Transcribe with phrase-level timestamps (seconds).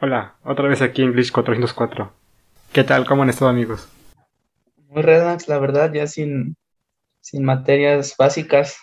[0.00, 2.12] Hola, otra vez aquí en Glitch 404.
[2.72, 3.06] ¿Qué tal?
[3.06, 3.88] ¿Cómo han estado amigos?
[4.88, 6.56] Muy relax, la verdad, ya sin,
[7.20, 8.78] sin materias básicas.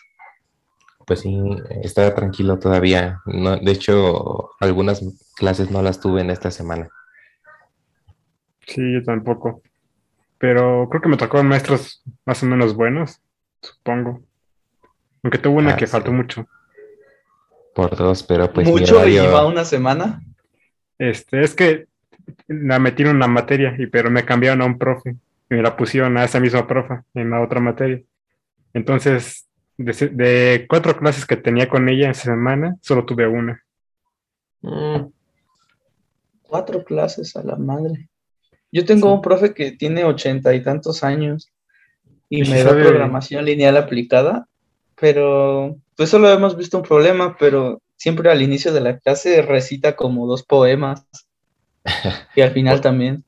[1.07, 1.39] Pues sí,
[1.83, 3.21] estaba tranquilo todavía.
[3.25, 5.03] No, de hecho, algunas
[5.35, 6.89] clases no las tuve en esta semana.
[8.67, 9.61] Sí, yo tampoco.
[10.37, 13.21] Pero creo que me tocó maestros más o menos buenos,
[13.61, 14.21] supongo.
[15.23, 15.91] Aunque tuvo una Ah, que sí.
[15.91, 16.45] faltó mucho.
[17.73, 20.21] Por dos, pero pues Mucho y horario- lleva una semana.
[20.97, 21.87] Este, es que
[22.47, 25.15] la metieron en una materia, y pero me cambiaron a un profe.
[25.49, 28.01] Y me la pusieron a esa misma profe en la otra materia.
[28.73, 29.47] Entonces,
[29.77, 33.61] de, cuatro clases que tenía con ella esa semana, solo tuve una.
[34.61, 35.07] Mm,
[36.47, 38.07] Cuatro clases a la madre.
[38.71, 41.51] Yo tengo un profe que tiene ochenta y tantos años
[42.29, 44.47] y ¿Y si me da programación lineal aplicada,
[44.99, 49.95] pero pues solo hemos visto un problema, pero siempre al inicio de la clase recita
[49.95, 51.05] como dos poemas
[52.35, 53.23] y al final también.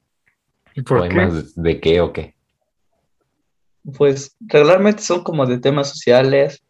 [0.73, 1.16] ¿Y por qué?
[1.16, 2.35] ¿Poemas de qué o qué?
[3.98, 6.62] Pues regularmente son como de temas sociales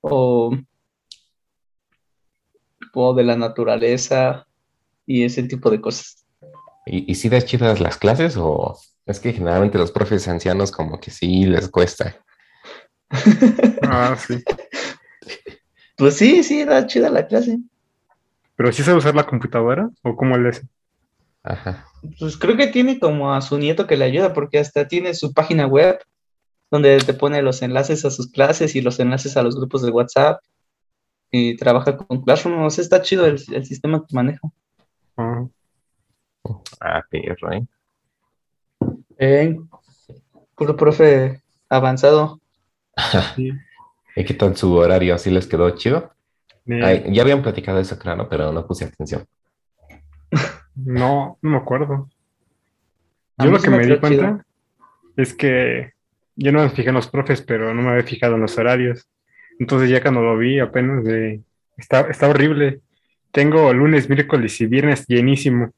[0.00, 0.56] o,
[2.94, 4.46] o de la naturaleza
[5.06, 6.24] y ese tipo de cosas.
[6.86, 10.98] ¿Y, y sí das chidas las clases o es que generalmente los profes ancianos como
[10.98, 12.23] que sí les cuesta?
[13.82, 14.42] Ah, sí.
[15.96, 17.60] Pues sí, sí, da chida la clase.
[18.56, 19.88] ¿Pero sí sabe usar la computadora?
[20.02, 20.66] ¿O cómo le hace?
[21.44, 21.86] Ajá.
[22.18, 25.32] Pues creo que tiene como a su nieto que le ayuda porque hasta tiene su
[25.32, 26.00] página web
[26.68, 29.92] donde te pone los enlaces a sus clases y los enlaces a los grupos de
[29.92, 30.42] WhatsApp
[31.30, 32.64] y trabaja con Classroom.
[32.64, 34.40] O sea, está chido el, el sistema que maneja.
[35.16, 35.44] Ah,
[36.80, 37.66] Ah, perro, ¿eh?
[39.18, 39.56] Eh,
[40.54, 42.40] puro profe avanzado.
[43.36, 43.52] sí.
[44.16, 45.18] ¿Y qué tal su horario?
[45.18, 46.12] ¿Sí les quedó chido?
[46.66, 49.24] Eh, Ay, ya habían platicado eso, claro, pero no puse atención.
[50.76, 52.10] No, no me acuerdo.
[53.38, 54.00] Yo lo que me me di chido.
[54.00, 54.44] cuenta
[55.16, 55.92] es que
[56.36, 59.08] yo no me fijé en los profes, pero no me había fijado en los horarios.
[59.60, 61.42] Entonces ya cuando lo vi apenas de...
[61.76, 62.80] Está, está horrible.
[63.30, 65.70] Tengo lunes, miércoles y viernes llenísimo.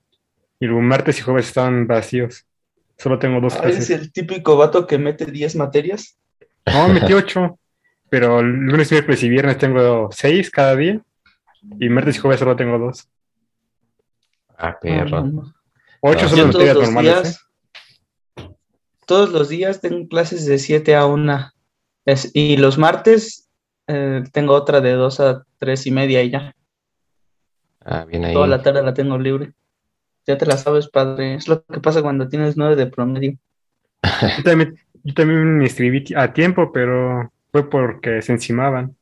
[0.60, 2.46] Y los martes y jueves estaban vacíos.
[2.96, 3.90] Solo tengo dos Ah, ¿Eres clases.
[3.90, 6.18] el típico vato que mete 10 materias?
[6.72, 7.58] No, metí ocho.
[8.08, 11.00] Pero lunes, miércoles y viernes tengo seis cada día.
[11.80, 13.08] Y martes y jueves solo tengo dos.
[14.56, 15.22] Ah, perro.
[15.22, 15.54] No, no.
[16.00, 17.22] Ocho No, son Yo las los normales, ¿eh?
[17.22, 17.46] días,
[19.06, 21.50] todos los días tengo clases de 7 a 1.
[22.04, 23.48] Es- y los martes
[23.88, 26.54] eh, tengo otra de 2 a 3 y media y ya.
[27.84, 28.34] Ah, bien ahí.
[28.34, 29.52] Toda la tarde la tengo libre.
[30.26, 31.34] Ya te la sabes, padre.
[31.34, 33.38] Es lo que pasa cuando tienes 9 de promedio.
[34.36, 38.96] Yo también, yo también me inscribí a tiempo, pero fue porque se encimaban.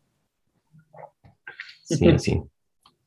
[1.82, 2.42] Sí, sí.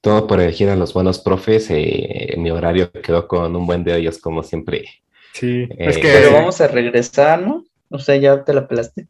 [0.02, 1.68] Todo por elegir a los buenos profes.
[1.70, 4.86] eh, mi horario quedó con un buen de ellos, como siempre.
[5.34, 7.64] Sí, es Eh, que Pero vamos a regresar, ¿no?
[7.90, 9.08] O sea, ya te la pelaste.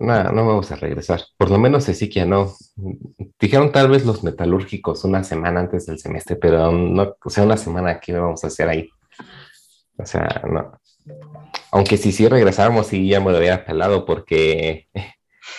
[0.00, 1.20] No, no vamos a regresar.
[1.36, 2.52] Por lo menos que no.
[3.38, 7.56] Dijeron tal vez los metalúrgicos una semana antes del semestre, pero no, o sea, una
[7.56, 8.88] semana, ¿qué vamos a hacer ahí?
[9.98, 10.72] O sea, no.
[11.72, 14.88] Aunque si sí regresáramos, sí ya me lo hubiera pelado porque,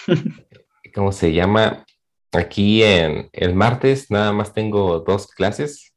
[0.93, 1.85] ¿cómo se llama?
[2.31, 5.93] Aquí en el martes nada más tengo dos clases,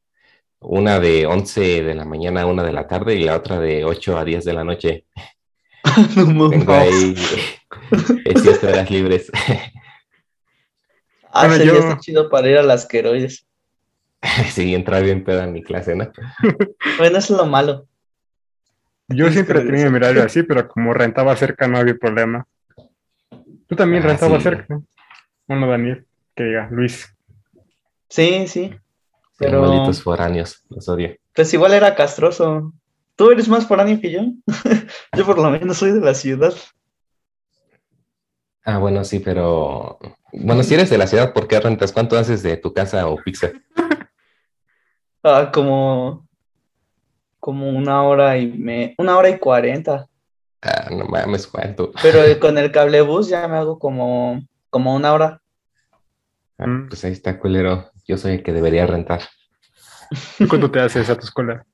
[0.59, 3.85] una de 11 de la mañana a 1 de la tarde y la otra de
[3.85, 5.05] 8 a 10 de la noche.
[6.17, 6.51] No.
[6.51, 7.15] Tengo ahí
[8.25, 9.31] eh, siete horas libres.
[11.31, 13.47] Ah, Bueno, ese día yo- está chido para ir a las queroides.
[14.51, 16.11] Sí, entrar bien pedo en mi clase, ¿no?
[16.99, 17.87] Bueno, eso es lo malo.
[19.09, 22.47] Yo siempre que tenía mi horario así, pero como rentaba cerca no había problema.
[23.67, 24.49] Tú también Ah, rentabas sí.
[24.49, 24.81] cerca.
[25.47, 27.15] Bueno, Daniel, que diga, Luis.
[28.09, 28.71] Sí, sí.
[29.39, 29.61] Pero...
[29.61, 31.15] Pero Malditos foráneos, los odio.
[31.35, 32.73] pues igual era castroso.
[33.17, 34.21] Tú eres más foráneo que yo.
[35.17, 36.55] yo por lo menos soy de la ciudad.
[38.65, 39.99] Ah, bueno, sí, pero...
[40.33, 41.93] Bueno, si eres de la ciudad, ¿por qué rentas?
[41.93, 43.53] ¿Cuánto haces de tu casa o pizza?
[45.23, 46.26] Ah, como,
[47.47, 50.09] como una hora y me, una hora y cuarenta.
[50.61, 51.93] Ah, no mames, ¿cuánto?
[52.03, 55.41] Pero con el cablebús ya me hago como, como una hora.
[56.59, 56.89] Ah, Mm.
[56.89, 57.93] pues ahí está, culero.
[58.05, 59.21] Yo soy el que debería rentar.
[60.39, 61.65] ¿Tú cuánto te haces a tu escuela?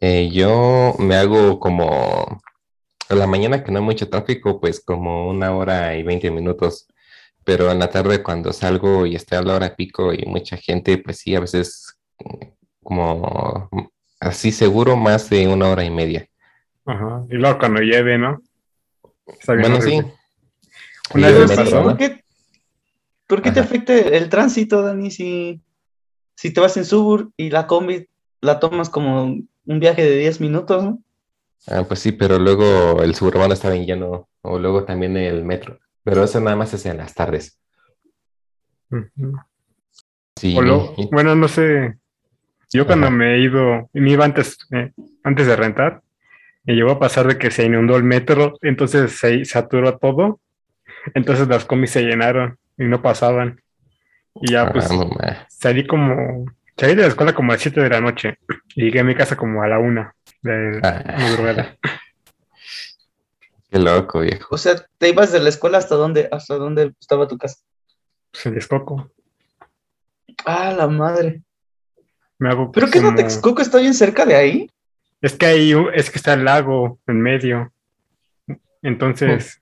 [0.00, 2.40] Eh, yo me hago como...
[3.08, 6.88] A la mañana que no hay mucho tráfico, pues como una hora y veinte minutos.
[7.44, 10.98] Pero en la tarde cuando salgo y está a la hora pico y mucha gente,
[10.98, 12.46] pues sí, a veces mm,
[12.82, 13.68] como
[14.20, 16.26] así seguro más de una hora y media.
[16.84, 17.24] Ajá.
[17.30, 18.40] Y luego cuando lleve, ¿no?
[19.26, 20.00] Está bien Bueno, sí.
[21.82, 22.24] ¿Por qué,
[23.26, 25.10] por qué te afecta el tránsito, Dani?
[25.10, 25.60] Si
[26.36, 28.06] si te vas en Subur y la combi
[28.42, 31.02] la tomas como un viaje de 10 minutos, ¿no?
[31.66, 35.80] Ah, pues sí, pero luego el suburbano está bien lleno, o luego también el metro,
[36.04, 37.58] pero eso nada más es en las tardes.
[40.36, 41.98] Sí, lo- bueno, no sé.
[42.76, 44.92] Yo cuando me he ido, me iba antes, eh,
[45.24, 46.02] antes de rentar,
[46.64, 50.40] me llegó a pasar de que se inundó el metro, entonces se saturó todo,
[51.14, 53.60] entonces las combis se llenaron y no pasaban.
[54.34, 55.46] Y ya pues ah, no ma.
[55.48, 56.44] salí como,
[56.76, 58.38] salí de la escuela como a las 7 de la noche
[58.74, 60.12] y llegué a mi casa como a la 1
[60.42, 61.02] de Ah.
[61.18, 61.76] madrugada.
[63.70, 64.54] Qué loco, viejo.
[64.54, 67.56] O sea, te ibas de la escuela hasta dónde, hasta dónde estaba tu casa.
[68.32, 69.10] Se descoco.
[70.44, 71.42] Ah, la madre.
[72.38, 74.70] Me hago ¿Pero qué no Texcoco está bien cerca de ahí?
[75.20, 77.72] Es que hay un- es que está el lago en medio.
[78.82, 79.60] Entonces.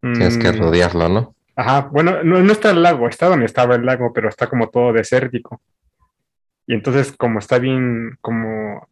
[0.00, 1.34] Tienes que mm, rodearlo, ¿no?
[1.56, 4.68] Ajá, bueno, no, no está el lago, está donde estaba el lago, pero está como
[4.68, 5.60] todo desértico.
[6.66, 8.86] Y entonces, como está bien, como,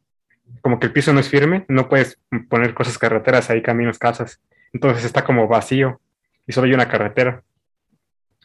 [0.63, 2.19] como que el piso no es firme, no puedes
[2.49, 4.41] poner cosas carreteras ahí, caminos, casas.
[4.73, 6.01] Entonces está como vacío
[6.47, 7.43] y solo hay una carretera.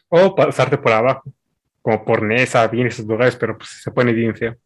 [0.08, 1.22] O pasarte por abajo,
[1.82, 4.56] como por Nesa, bien esos lugares, pero pues se pone bien feo.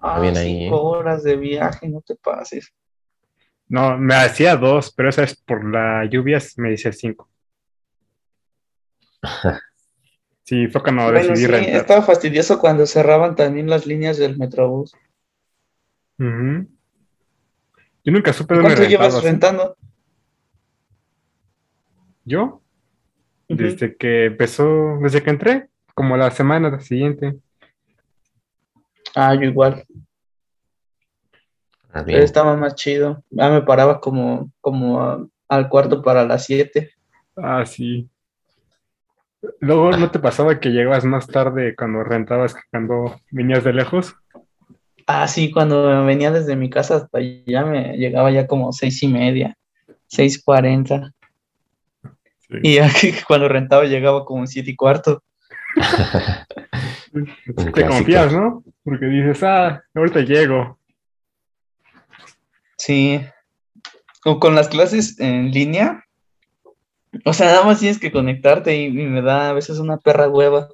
[0.00, 0.98] Ah, bien ahí, cinco ¿eh?
[0.98, 2.72] horas de viaje, no te pases.
[3.68, 7.28] No, me hacía dos, pero esa es por las lluvias, me dice cinco.
[10.42, 11.76] Sí, fue cuando bueno, decidí sí, rentar.
[11.76, 14.92] estaba fastidioso cuando cerraban también las líneas del Metrobús.
[16.18, 16.66] Ujú.
[18.02, 19.20] Yo nunca supe ¿Y dónde ¿Cuánto llevas ¿eh?
[19.22, 19.76] rentando?
[22.24, 22.59] ¿Yo?
[23.56, 27.36] Desde que empezó, desde que entré, como la semana siguiente.
[29.14, 29.84] Ah, yo igual.
[31.92, 33.24] Ah, estaba más chido.
[33.30, 36.92] Ya me paraba como, como a- al cuarto para las 7.
[37.36, 38.08] Ah, sí.
[39.58, 44.14] Luego, ¿no te pasaba que llegabas más tarde cuando rentabas que cuando venías de lejos?
[45.06, 49.08] Ah, sí, cuando venía desde mi casa hasta allá me llegaba ya como seis y
[49.08, 49.56] media,
[50.06, 51.12] seis cuarenta.
[52.50, 52.58] Sí.
[52.62, 55.22] Y aquí cuando rentaba llegaba como siete y cuarto.
[57.12, 57.88] Un Te clásico.
[57.88, 58.62] confías, ¿no?
[58.84, 60.78] Porque dices, ah, ahorita llego.
[62.76, 63.20] Sí.
[64.24, 66.04] O con las clases en línea.
[67.24, 70.28] O sea, nada más tienes que conectarte y, y me da a veces una perra
[70.28, 70.68] hueva.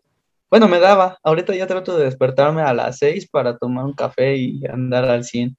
[0.50, 1.19] Bueno, me daba.
[1.23, 5.25] Ahorita ya trato de despertarme a las 6 para tomar un café y andar al
[5.25, 5.56] 100.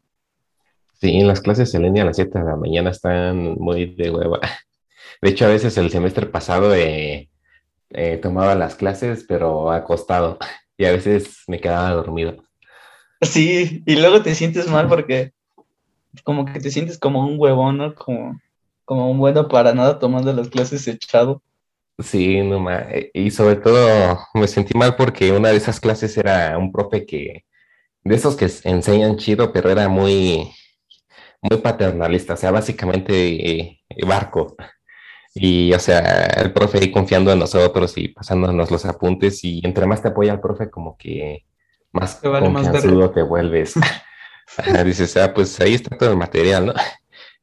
[1.00, 4.40] Sí, las clases en línea a las 7 de la mañana están muy de hueva.
[5.22, 7.30] De hecho, a veces el semestre pasado eh,
[7.92, 10.40] eh, tomaba las clases, pero acostado.
[10.80, 12.38] Y a veces me quedaba dormido.
[13.22, 15.32] Sí, y luego te sientes mal porque
[16.24, 17.96] como que te sientes como un huevón, ¿no?
[17.96, 18.40] Como,
[18.86, 21.42] como un bueno para nada tomando las clases echado.
[22.00, 26.16] Sí, no ma- eh, Y sobre todo me sentí mal porque una de esas clases
[26.18, 27.46] era un profe que,
[28.04, 30.52] de esos que enseñan chido, pero era muy,
[31.42, 34.56] muy paternalista, o sea, básicamente barco.
[35.40, 39.86] Y, o sea, el profe ahí confiando en nosotros y pasándonos los apuntes, y entre
[39.86, 41.46] más te apoya el profe, como que
[41.92, 43.76] más Te vale más te vuelves.
[44.86, 46.74] Dices, ah, pues ahí está todo el material, ¿no?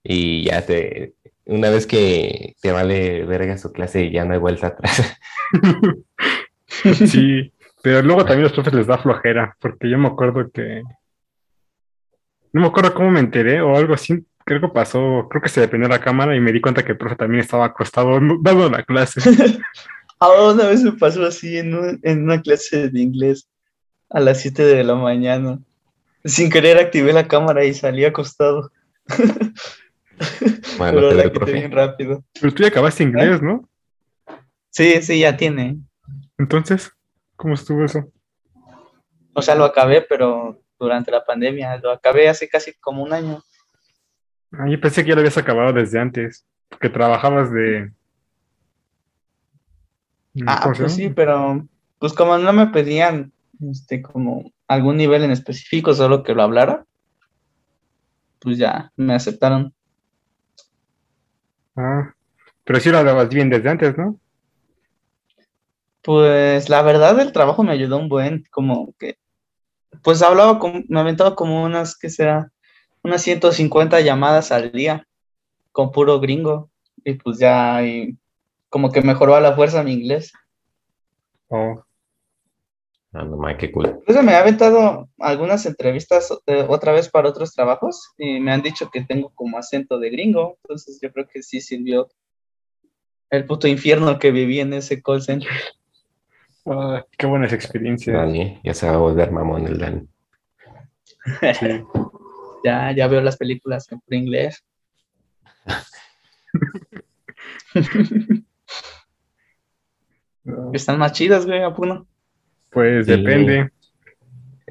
[0.02, 1.14] Y ya te,
[1.46, 5.16] una vez que te vale verga su clase, ya no hay vuelta atrás.
[7.06, 7.52] Sí,
[7.82, 10.82] pero luego también a los profes les da flojera, porque yo me acuerdo que.
[12.52, 14.26] No me acuerdo cómo me enteré o algo así.
[14.46, 16.92] Creo que pasó, creo que se le prendió la cámara y me di cuenta que
[16.92, 19.20] el profe también estaba acostado dando la clase.
[20.20, 23.46] Ah, una vez me pasó así en, un- en una clase de inglés
[24.08, 25.58] a las 7 de la mañana.
[26.24, 28.70] Sin querer activé la cámara y salí acostado.
[30.78, 31.52] Bueno, Pero la quité profe.
[31.52, 32.24] bien rápido.
[32.40, 33.68] Pero tú ya acabaste inglés, ¿no?
[34.70, 35.78] Sí, sí, ya tiene.
[36.38, 36.92] Entonces,
[37.36, 38.10] ¿cómo estuvo eso?
[39.34, 41.76] O sea, lo acabé, pero durante la pandemia.
[41.78, 43.42] Lo acabé hace casi como un año.
[44.58, 46.44] Ah, yo pensé que ya lo habías acabado desde antes,
[46.80, 47.92] que trabajabas de...
[50.46, 51.66] Ah, ¿cómo se pues sí, pero
[51.98, 53.32] pues como no me pedían
[53.70, 56.84] este como algún nivel en específico, solo que lo hablara,
[58.40, 59.72] pues ya me aceptaron.
[61.76, 62.12] Ah,
[62.64, 64.18] pero sí lo hablabas bien desde antes, ¿no?
[66.02, 69.16] Pues la verdad el trabajo me ayudó un buen, como que,
[70.02, 72.50] pues hablaba, con, me aventaba como unas, ¿qué será?
[73.04, 75.06] Unas 150 llamadas al día
[75.70, 76.70] con puro gringo
[77.04, 78.16] y pues ya y
[78.68, 80.32] como que mejoró a la fuerza mi inglés.
[81.48, 81.84] Oh,
[83.14, 83.96] Ah, no mames, qué cool.
[84.00, 88.60] Incluso me ha aventado algunas entrevistas eh, otra vez para otros trabajos y me han
[88.60, 92.08] dicho que tengo como acento de gringo, entonces yo creo que sí sirvió
[93.30, 95.48] el puto infierno que viví en ese call center.
[96.66, 98.16] Ah, qué buenas experiencias.
[98.16, 100.08] Dani, ya se va a volver mamón el Dani.
[101.60, 101.84] Sí.
[102.64, 104.64] Ya, ya veo las películas en puro inglés.
[110.72, 112.06] Están más chidas, güey, Apuno.
[112.70, 113.12] Pues Sí.
[113.12, 113.70] depende.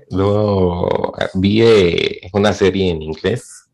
[0.09, 3.69] Luego eh, vi eh, una serie en inglés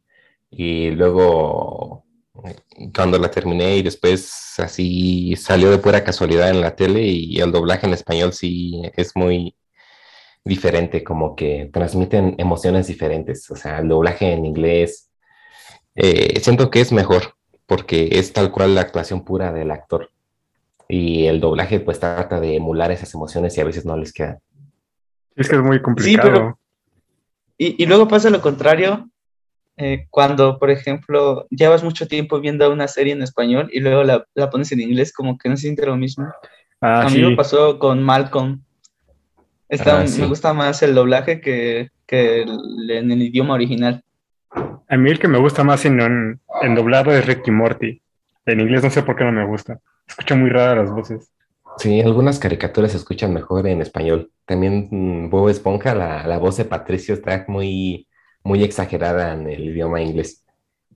[0.51, 2.03] y luego
[2.45, 2.55] eh,
[2.93, 7.51] cuando la terminé y después así salió de pura casualidad en la tele y el
[7.51, 9.55] doblaje en español sí es muy
[10.45, 13.49] diferente, como que transmiten emociones diferentes.
[13.51, 15.09] O sea, el doblaje en inglés
[15.95, 20.09] eh, siento que es mejor porque es tal cual la actuación pura del actor.
[20.87, 24.39] Y el doblaje pues trata de emular esas emociones y a veces no les queda.
[25.35, 26.29] Es que es muy complicado.
[26.31, 26.59] pero-
[27.57, 29.09] Y, y luego pasa lo contrario,
[29.77, 34.25] eh, cuando, por ejemplo, llevas mucho tiempo viendo una serie en español y luego la,
[34.33, 36.25] la pones en inglés, como que no se siente lo mismo.
[36.81, 37.21] Ah, A mí sí.
[37.21, 38.63] me pasó con Malcolm.
[39.69, 40.21] Está- Ah, sí.
[40.21, 44.03] Me gusta más el doblaje que, que el- en el idioma original.
[44.87, 48.01] A mí el que me gusta más en, en, en doblado es Ricky Morty.
[48.45, 49.79] En inglés no sé por qué no me gusta.
[50.07, 51.31] Escucho muy raras las voces.
[51.77, 54.31] Sí, algunas caricaturas se escuchan mejor en español.
[54.45, 58.07] También mm, Bob Esponja, la, la voz de Patricio está muy,
[58.43, 60.43] muy exagerada en el idioma inglés.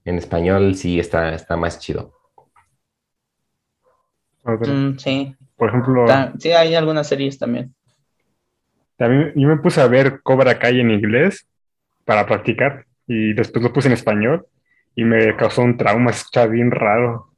[0.03, 2.11] En español sí está, está más chido.
[4.43, 7.73] Mm, sí, Por ejemplo, Ta- sí, hay algunas series también.
[8.97, 11.47] También yo me puse a ver Cobra Kai en inglés
[12.05, 14.45] para practicar y después lo puse en español
[14.95, 17.29] y me causó un trauma, se escucha bien raro.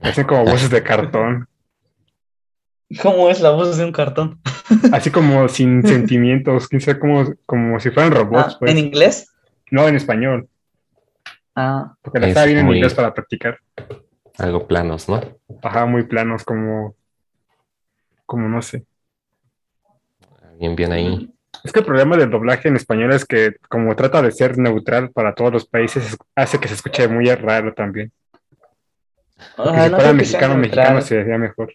[0.00, 1.48] Hacen como voces de cartón,
[3.02, 4.40] ¿Cómo es la voz de un cartón?
[4.92, 8.72] así como sin sentimientos, quién sabe, como, como si fueran robots, Ah, pues.
[8.72, 9.34] ¿En inglés?
[9.70, 10.48] No, en español,
[11.58, 13.58] Ah, porque la Es estaba viendo en inglés para practicar.
[14.38, 15.20] Algo planos, ¿no?
[15.62, 16.94] Ajá, muy planos, como,
[18.26, 18.84] como no sé.
[20.58, 21.32] Bien, bien ahí.
[21.64, 25.10] Es que el problema del doblaje en español es que como trata de ser neutral
[25.10, 28.12] para todos los países, es- hace que se escuche muy raro también.
[29.58, 31.02] Ah, si no fuera mexicano, mexicano neutral.
[31.02, 31.72] se vería mejor.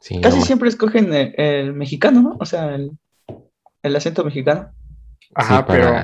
[0.00, 2.36] Sí, Casi siempre escogen el, el mexicano, ¿no?
[2.38, 2.92] O sea, el,
[3.82, 4.72] el acento mexicano.
[5.34, 5.94] Ajá, sí, pero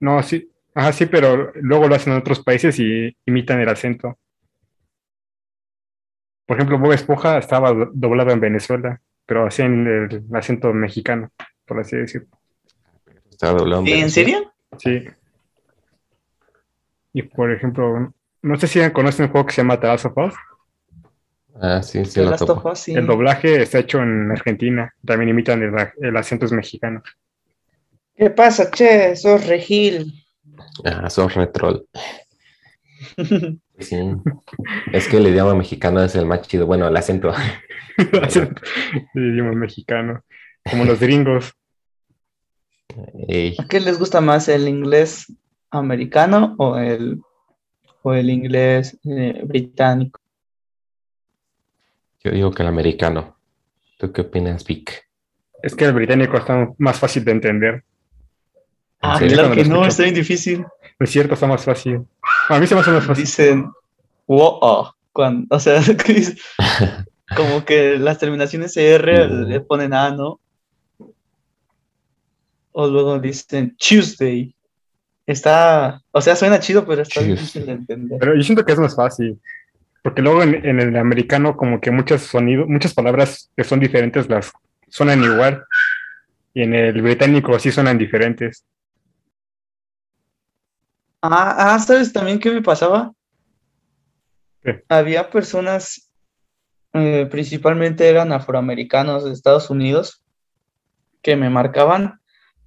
[0.00, 4.18] no, sí, ajá, sí, pero luego lo hacen en otros países y imitan el acento.
[6.50, 11.30] Por ejemplo, Bob Esponja estaba do- doblado en Venezuela, pero hacían el acento mexicano,
[11.64, 12.26] por así decirlo.
[13.30, 14.10] Está doblado en ¿Sí, ¿En Venezuela.
[14.10, 14.52] serio?
[14.76, 15.08] Sí.
[17.12, 20.18] Y por ejemplo, no sé si conocen un juego que se llama The Last of
[20.18, 20.34] Us.
[21.60, 22.74] Ah, sí, sí, lo topo.
[22.74, 22.94] sí.
[22.94, 27.00] El doblaje está hecho en Argentina, también imitan el, el acento es mexicano.
[28.16, 29.14] ¿Qué pasa, che?
[29.14, 30.12] Sos regil.
[30.84, 31.86] Ah, sos retrol.
[33.80, 33.96] Sí.
[34.92, 36.66] Es que el idioma mexicano es el más chido.
[36.66, 37.32] Bueno, el acento.
[38.12, 38.62] El acento
[39.14, 40.24] idioma mexicano,
[40.70, 41.52] como los gringos.
[43.28, 45.30] Ey, ¿A qué les gusta más, el inglés
[45.70, 47.20] americano o el,
[48.02, 50.18] o el inglés eh, británico?
[52.22, 53.36] yo digo que el americano.
[53.98, 55.08] ¿Tú qué opinas, Vic?
[55.62, 57.74] Es que el británico está más fácil de entender.
[57.74, 57.82] ¿En
[59.02, 59.88] Ah, claro que no, escucho.
[59.88, 60.64] está bien difícil.
[61.00, 62.06] No es cierto, está más fácil.
[62.50, 63.24] A mí se me hace más fácil.
[63.24, 63.70] Dicen,
[64.26, 65.80] wow, cuando, o sea,
[67.36, 70.38] como que las terminaciones R le ponen A, ¿no?
[72.72, 74.54] O luego dicen Tuesday.
[75.26, 77.34] Está, o sea, suena chido, pero está Tuesday.
[77.34, 78.18] difícil de entender.
[78.20, 79.40] Pero yo siento que es más fácil.
[80.02, 84.28] Porque luego en, en el americano, como que muchos sonidos, muchas palabras que son diferentes
[84.28, 84.52] las
[84.90, 85.64] suenan igual.
[86.52, 88.66] Y en el británico sí suenan diferentes.
[91.22, 93.12] Ah, ah, ¿sabes también qué me pasaba?
[94.62, 94.84] ¿Qué?
[94.88, 96.10] Había personas,
[96.94, 100.22] eh, principalmente eran afroamericanos de Estados Unidos,
[101.22, 102.20] que me marcaban,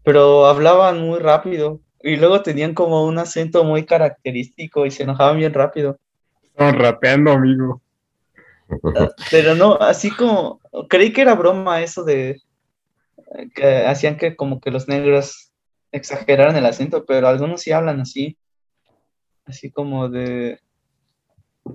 [0.04, 5.38] pero hablaban muy rápido y luego tenían como un acento muy característico y se enojaban
[5.38, 5.98] bien rápido.
[6.44, 7.82] Estamos rapeando, amigo.
[9.32, 12.42] Pero no, así como, creí que era broma eso de
[13.36, 15.52] eh, que hacían que como que los negros
[15.92, 18.38] exageraran el acento, pero algunos sí hablan así,
[19.46, 20.60] así como de,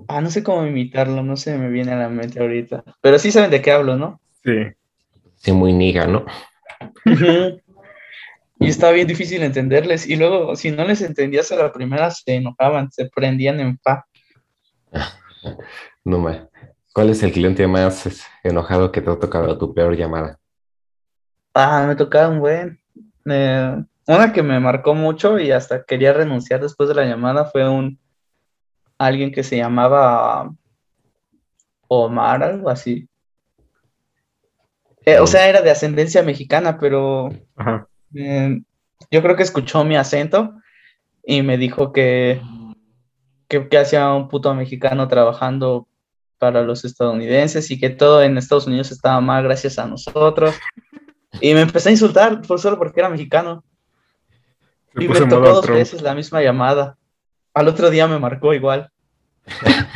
[0.07, 3.31] ah, no sé cómo imitarlo, no se me viene a la mente ahorita, pero sí
[3.31, 4.19] saben de qué hablo, ¿no?
[4.43, 4.67] Sí.
[5.35, 6.25] Sí, muy niga, ¿no?
[8.61, 12.35] Y estaba bien difícil entenderles, y luego si no les entendías a la primera se
[12.35, 14.05] enojaban, se prendían en pa.
[16.03, 16.47] No me.
[16.93, 20.39] ¿Cuál es el cliente más enojado que te ha tocado tu peor llamada?
[21.53, 22.79] Ah, me tocaba un buen.
[23.25, 23.83] eh,
[24.15, 27.99] una que me marcó mucho y hasta quería renunciar después de la llamada fue un
[28.97, 30.51] alguien que se llamaba
[31.87, 33.07] Omar, algo así.
[35.05, 37.87] Eh, o sea, era de ascendencia mexicana, pero Ajá.
[38.13, 38.61] eh,
[39.09, 40.53] yo creo que escuchó mi acento
[41.23, 42.41] y me dijo que,
[43.47, 45.87] que, que hacía un puto mexicano trabajando
[46.37, 50.55] para los estadounidenses y que todo en Estados Unidos estaba mal gracias a nosotros.
[51.41, 53.63] Y me empecé a insultar por solo porque era mexicano.
[54.95, 55.77] Y me tocó dos Trump.
[55.79, 56.97] veces la misma llamada.
[57.53, 58.91] Al otro día me marcó igual.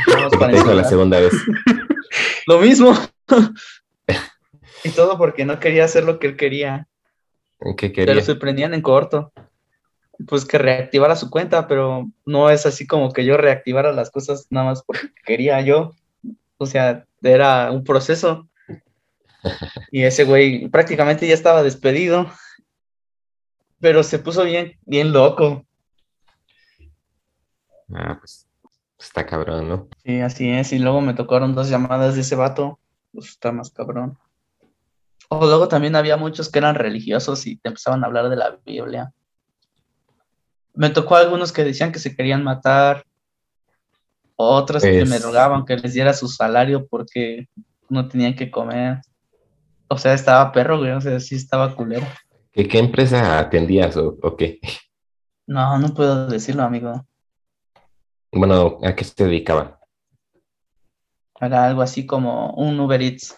[0.08, 1.34] Vamos ¿Qué para te dijo la segunda vez?
[2.48, 2.94] Lo mismo.
[4.84, 6.88] y todo porque no quería hacer lo que él quería.
[7.78, 8.22] ¿Qué Pero quería?
[8.22, 9.32] se prendían en corto.
[10.28, 14.48] Pues que reactivara su cuenta, pero no es así como que yo reactivara las cosas
[14.50, 15.94] nada más porque quería yo.
[16.58, 18.48] O sea, era un proceso.
[19.92, 22.32] Y ese güey prácticamente ya estaba despedido.
[23.84, 25.66] Pero se puso bien, bien loco.
[27.94, 28.48] Ah, pues
[28.98, 29.90] está cabrón, ¿no?
[30.06, 30.72] Sí, así es.
[30.72, 32.80] Y luego me tocaron dos llamadas de ese vato.
[33.12, 34.18] Pues está más cabrón.
[35.28, 38.58] O luego también había muchos que eran religiosos y te empezaban a hablar de la
[38.66, 39.12] Biblia.
[40.74, 43.04] Me tocó algunos que decían que se querían matar.
[44.38, 47.50] Otros que me Pues- rogaban que les diera su salario porque
[47.90, 49.02] no tenían que comer.
[49.90, 50.92] O sea, estaba perro, güey.
[50.92, 52.08] O sea, sí estaba culero.
[52.53, 54.60] ¿Qué, qué empresa atendías o, o qué?
[55.48, 57.05] No, no puedo decirlo, amigo.
[58.31, 59.79] Bueno, ¿a qué se dedicaba?
[61.41, 63.36] Era algo así como un Uber Eats.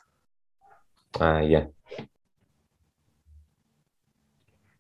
[1.20, 1.70] Ah, ya.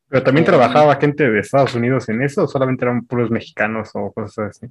[0.10, 3.90] Pero también Eh, trabajaba gente de Estados Unidos en eso, o solamente eran puros mexicanos
[3.94, 4.68] o cosas así.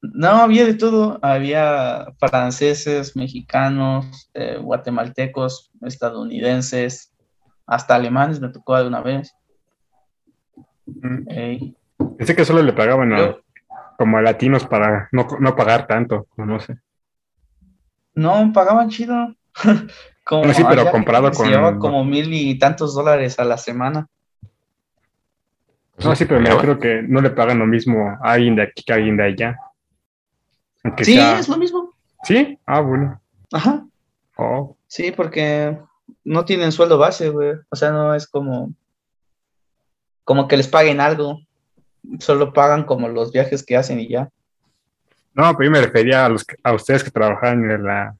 [0.00, 1.18] No, había de todo.
[1.22, 7.13] Había franceses, mexicanos, eh, guatemaltecos, estadounidenses,
[7.66, 9.34] hasta alemanes me tocó alguna vez.
[10.86, 11.28] Mm.
[11.30, 11.76] Ey.
[12.18, 13.36] Pensé que solo le pagaban a,
[13.96, 16.76] como a latinos para no, no pagar tanto, no sé.
[18.14, 19.34] no, pagaban chido.
[20.24, 24.08] Como Bueno, sí, pero se llevaba como mil y tantos dólares a la semana.
[26.02, 28.92] No, sí, pero creo que no le pagan lo mismo a alguien de aquí que
[28.94, 29.56] a alguien de allá.
[30.82, 31.90] Aunque Sí, sea- es lo mismo.
[32.22, 32.58] ¿Sí?
[32.64, 33.20] Ah, bueno.
[33.52, 33.84] Ajá.
[34.36, 35.78] Oh, Sí, porque
[36.24, 37.52] no tienen sueldo base, güey.
[37.70, 38.72] O sea, no es como,
[40.24, 41.40] como que les paguen algo.
[42.18, 44.30] Solo pagan como los viajes que hacen y ya.
[45.34, 48.16] No, pero yo me refería a, los, a ustedes que trabajaban en, la,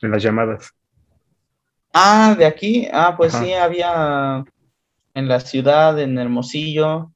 [0.00, 0.72] en las llamadas.
[1.92, 3.44] Ah, de aquí, ah, pues Ajá.
[3.44, 4.44] sí, había
[5.14, 7.10] en la ciudad, en Hermosillo,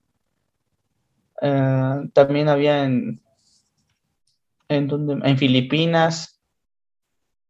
[1.43, 3.21] eh, también había en,
[4.69, 6.41] en, donde, en Filipinas,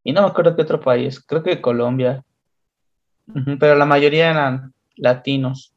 [0.03, 2.23] y no me acuerdo qué otro país, creo que Colombia,
[3.59, 5.73] Pero la mayoría eran latinos.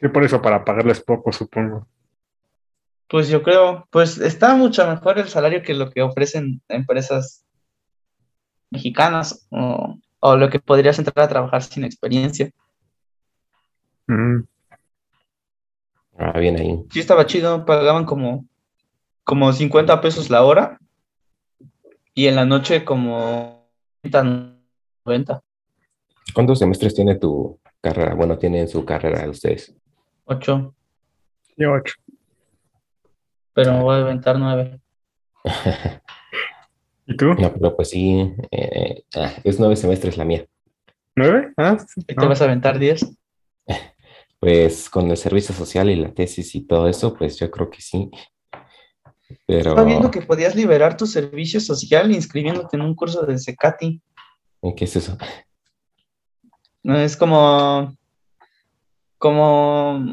[0.00, 1.86] Sí, por eso, para pagarles poco, supongo.
[3.08, 7.44] Pues yo creo, pues está mucho mejor el salario que lo que ofrecen empresas
[8.70, 12.50] mexicanas o, o lo que podrías entrar a trabajar sin experiencia.
[14.08, 14.42] Mm.
[16.18, 16.84] Ah, bien ahí.
[16.90, 18.46] Sí estaba chido, pagaban como,
[19.24, 20.78] como 50 pesos la hora
[22.14, 23.68] y en la noche como
[24.02, 25.42] 90,
[26.34, 28.14] ¿Cuántos semestres tiene tu carrera?
[28.14, 29.74] Bueno, tienen su carrera ustedes.
[30.24, 30.74] 8,
[31.56, 31.94] Y ocho.
[33.52, 34.80] pero me voy a aventar 9.
[37.06, 37.26] ¿Y tú?
[37.34, 40.44] No, pero pues sí, eh, ah, es nueve semestres la mía.
[41.14, 41.52] ¿Nueve?
[41.56, 42.00] Ah, sí.
[42.08, 42.22] ¿Y No.
[42.22, 43.06] te vas a aventar 10?
[44.38, 47.80] Pues con el servicio social y la tesis y todo eso, pues yo creo que
[47.80, 48.10] sí.
[49.46, 54.00] Pero, Estaba viendo que podías liberar tu servicio social inscribiéndote en un curso de Secati.
[54.76, 55.16] ¿qué es eso?
[56.86, 57.96] No es como,
[59.18, 60.06] como,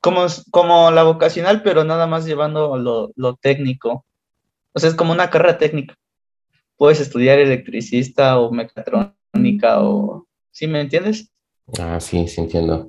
[0.00, 4.06] como, como la vocacional, pero nada más llevando lo, lo técnico.
[4.72, 5.96] O sea, es como una carrera técnica.
[6.76, 11.32] Puedes estudiar electricista o mecatrónica o, ¿sí me entiendes?
[11.80, 12.88] Ah, sí, sí entiendo.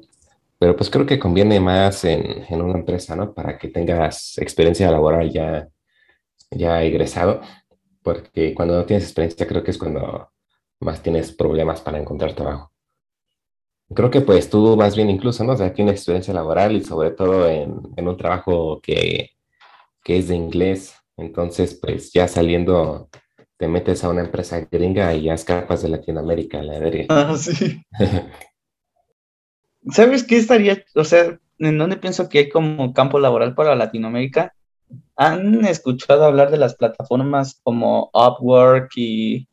[0.60, 3.34] Pero pues creo que conviene más en, en una empresa, ¿no?
[3.34, 5.68] Para que tengas experiencia laboral ya,
[6.52, 7.42] ya egresado,
[8.04, 10.30] porque cuando no tienes experiencia creo que es cuando
[10.80, 12.72] más tienes problemas para encontrar trabajo.
[13.94, 15.54] Creo que pues tú vas bien incluso, ¿no?
[15.54, 19.32] O sea, tienes experiencia laboral y sobre todo en, en un trabajo que,
[20.04, 20.96] que es de inglés.
[21.16, 23.10] Entonces, pues ya saliendo,
[23.58, 27.06] te metes a una empresa gringa y ya escapas de Latinoamérica, la verga.
[27.10, 27.82] Ah, sí.
[29.90, 34.54] ¿Sabes qué estaría, o sea, en dónde pienso que hay como campo laboral para Latinoamérica?
[35.16, 39.48] ¿Han escuchado hablar de las plataformas como Upwork y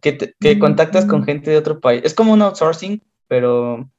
[0.00, 2.02] que, te- que contactas con gente de otro país?
[2.04, 3.90] Es como un outsourcing, pero,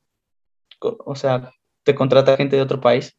[0.82, 1.52] o sea,
[1.84, 3.16] te contrata gente de otro país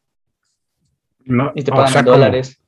[1.25, 2.61] No, y te o pagan sea, en como- dólares.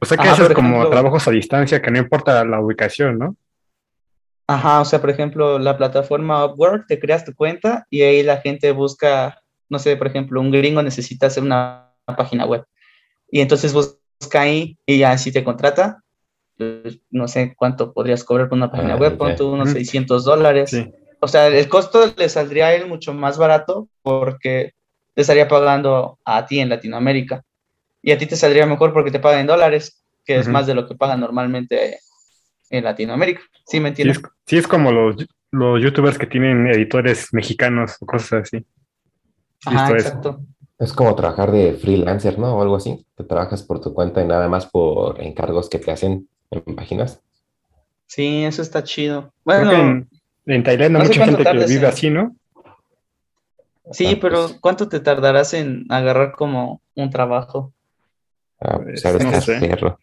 [0.00, 3.18] o sea que Ajá, haces como ejemplo- trabajos a distancia que no importa la ubicación,
[3.18, 3.36] ¿no?
[4.46, 8.38] Ajá, o sea, por ejemplo, la plataforma Upwork, te creas tu cuenta y ahí la
[8.38, 12.64] gente busca, no sé, por ejemplo, un gringo necesita hacer una página web.
[13.30, 16.02] Y entonces busca ahí y ya si te contrata,
[17.10, 19.36] no sé cuánto podrías cobrar por una página Ah, web, pon ya.
[19.36, 19.78] tú unos Ujú.
[19.78, 20.70] 600 dólares.
[20.70, 20.90] Sí.
[21.20, 24.72] O sea, el costo le saldría a él mucho más barato porque
[25.14, 27.42] te estaría pagando a ti en Latinoamérica.
[28.02, 30.74] Y a ti te saldría mejor porque te pagan en dólares, que es más de
[30.74, 31.98] lo que pagan normalmente
[32.70, 33.40] en Latinoamérica.
[33.66, 34.18] ¿Sí me Sí entiendes?
[34.18, 35.16] es, sí es como los,
[35.50, 38.58] los youtubers que tienen editores mexicanos o cosas así.
[38.58, 38.64] Sí,
[39.66, 40.40] Ajá, exacto.
[40.78, 42.56] Es como trabajar de freelancer, ¿no?
[42.56, 43.04] O algo así.
[43.16, 47.20] Te trabajas por tu cuenta y nada más por encargos que te hacen en páginas.
[48.06, 49.32] Sí, eso está chido.
[49.44, 50.08] Creo Bueno, que en,
[50.46, 52.36] en Tailandia no mucha gente que vive en- así, ¿no?
[53.92, 54.58] sí, Ah, pero pues.
[54.60, 57.72] ¿cuánto te tardarás en agarrar como un trabajo?
[58.60, 59.60] Ah, Pues, pues no sé.
[59.60, 59.98] perro.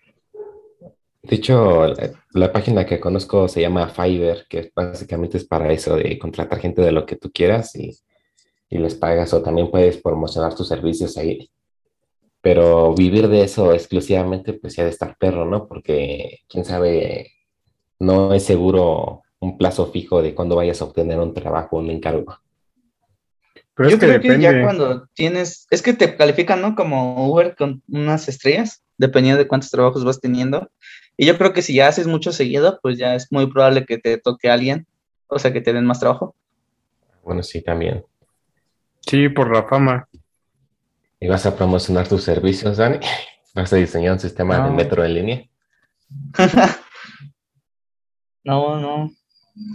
[1.24, 5.96] De hecho, la, la página que conozco se llama Fiverr, que básicamente es para eso,
[5.96, 7.92] de contratar gente de lo que tú quieras y,
[8.70, 11.50] y les pagas, o también puedes promocionar tus servicios ahí.
[12.46, 15.68] Pero vivir de eso exclusivamente, pues ya de estar perro, ¿no?
[15.68, 17.32] Porque quién sabe,
[17.98, 22.38] no es seguro un plazo fijo de cuándo vayas a obtener un trabajo, un encargo.
[23.74, 26.76] Pero Yo es que creo que ya cuando tienes, es que te califican, ¿no?
[26.76, 30.70] Como Uber con unas estrellas, dependiendo de cuántos trabajos vas teniendo.
[31.18, 33.98] Y yo creo que si ya haces mucho seguido, pues ya es muy probable que
[33.98, 34.86] te toque alguien,
[35.26, 36.36] o sea, que te den más trabajo.
[37.24, 38.06] Bueno, sí, también.
[39.02, 40.08] Sí, por la fama.
[41.20, 43.00] ¿Y vas a promocionar tus servicios, Dani?
[43.56, 44.72] ¿Vas a diseñar un sistema de No.
[44.74, 45.50] metro en línea?
[48.44, 49.12] No, no.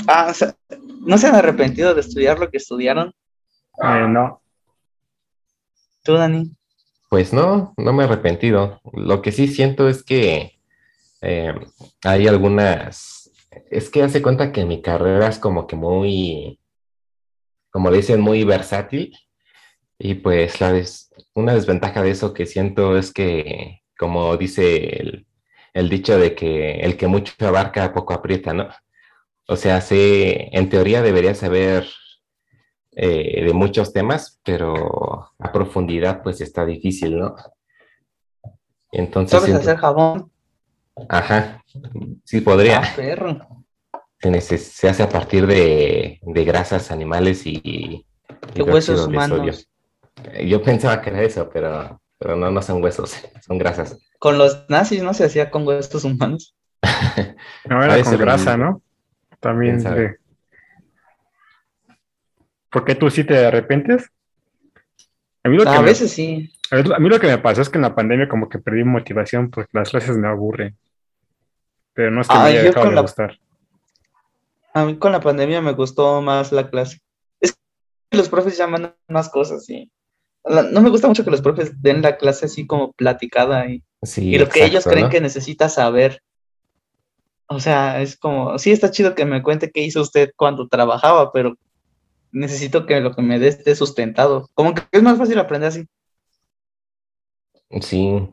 [0.06, 0.54] Ah, o sea,
[1.00, 3.08] ¿no se han arrepentido de estudiar lo que estudiaron?
[3.82, 4.40] Eh, no.
[6.04, 6.52] ¿Tú, Dani?
[7.08, 8.80] Pues no, no me he arrepentido.
[8.92, 10.60] Lo que sí siento es que
[11.22, 11.52] eh,
[12.04, 13.30] hay algunas,
[13.70, 16.60] es que hace cuenta que mi carrera es como que muy,
[17.70, 19.16] como dicen, muy versátil.
[19.98, 25.26] Y pues la des- una desventaja de eso que siento es que, como dice el,
[25.74, 28.68] el dicho de que el que mucho abarca, poco aprieta, ¿no?
[29.46, 31.88] O sea, sé, en teoría debería saber
[32.92, 37.34] eh, de muchos temas, pero a profundidad pues está difícil, ¿no?
[38.92, 40.30] Entonces, ¿Sabes siento- hacer jabón?
[41.08, 41.62] ajá,
[42.24, 42.80] sí podría.
[42.80, 43.64] Ah, perro.
[44.40, 48.04] Se, hace a partir de, de grasas animales y,
[48.54, 49.69] y huesos humanos.
[50.46, 53.14] Yo pensaba que era eso, pero, pero no, no son huesos,
[53.46, 53.98] son grasas.
[54.18, 56.54] Con los nazis no se hacía con huesos humanos.
[57.66, 58.56] No, era de con grasa.
[58.56, 58.82] ¿no?
[59.38, 59.82] También.
[59.82, 60.16] De-
[62.70, 64.08] ¿Por qué tú sí te arrepientes?
[65.42, 66.52] A mí, lo que A me- veces sí.
[66.70, 69.50] a mí lo que me pasó es que en la pandemia como que perdí motivación
[69.50, 70.76] porque las clases me aburren.
[71.94, 73.38] Pero no es que Ah, me haya dejado de la- gustar.
[74.72, 76.98] A mí con la pandemia me gustó más la clase.
[77.40, 77.56] Es
[78.10, 79.90] que los profes llaman más cosas la-
[80.44, 84.34] no me gusta mucho que los profes den la clase así como platicada y, Sí,
[84.34, 85.10] y lo que ellos creen ¿no?
[85.10, 86.22] que necesita saber.
[87.46, 91.32] O sea, es como, sí está chido que me cuente qué hizo usted cuando trabajaba,
[91.32, 91.56] pero
[92.32, 94.48] necesito que lo que me dé esté sustentado.
[94.54, 95.86] Como que es más fácil aprender así.
[97.80, 98.28] Sí,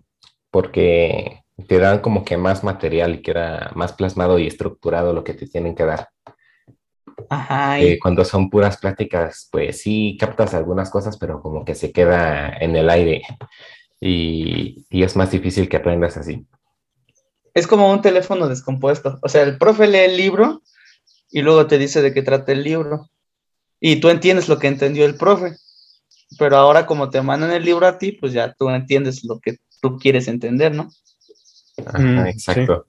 [0.51, 5.33] porque te dan como que más material y queda más plasmado y estructurado lo que
[5.33, 6.09] te tienen que dar.
[7.29, 11.75] Ajá, Eh, y cuando son puras pláticas, pues sí captas algunas cosas, pero como que
[11.75, 13.21] se queda en el aire
[14.01, 16.45] y, y es más difícil que aprendas así.
[17.53, 19.19] es como un teléfono descompuesto.
[19.21, 20.61] O sea, el profe lee el libro
[21.31, 23.09] y luego te dice de qué trata el libro.
[23.79, 25.55] Y tú entiendes lo que entendió el profe.
[26.39, 29.57] Pero ahora como te mandan el libro a ti, pues ya tú entiendes lo que
[29.81, 30.89] tú quieres entender, ¿no?
[31.85, 32.29] Ajá, Mm, sí.
[32.31, 32.87] exacto.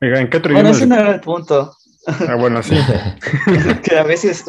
[0.00, 0.76] Oiga, ¿en qué otro Bueno, idioma?
[0.78, 1.76] ese no era el punto.
[2.06, 2.76] Ah, bueno, sí.
[3.84, 4.44] que a veces,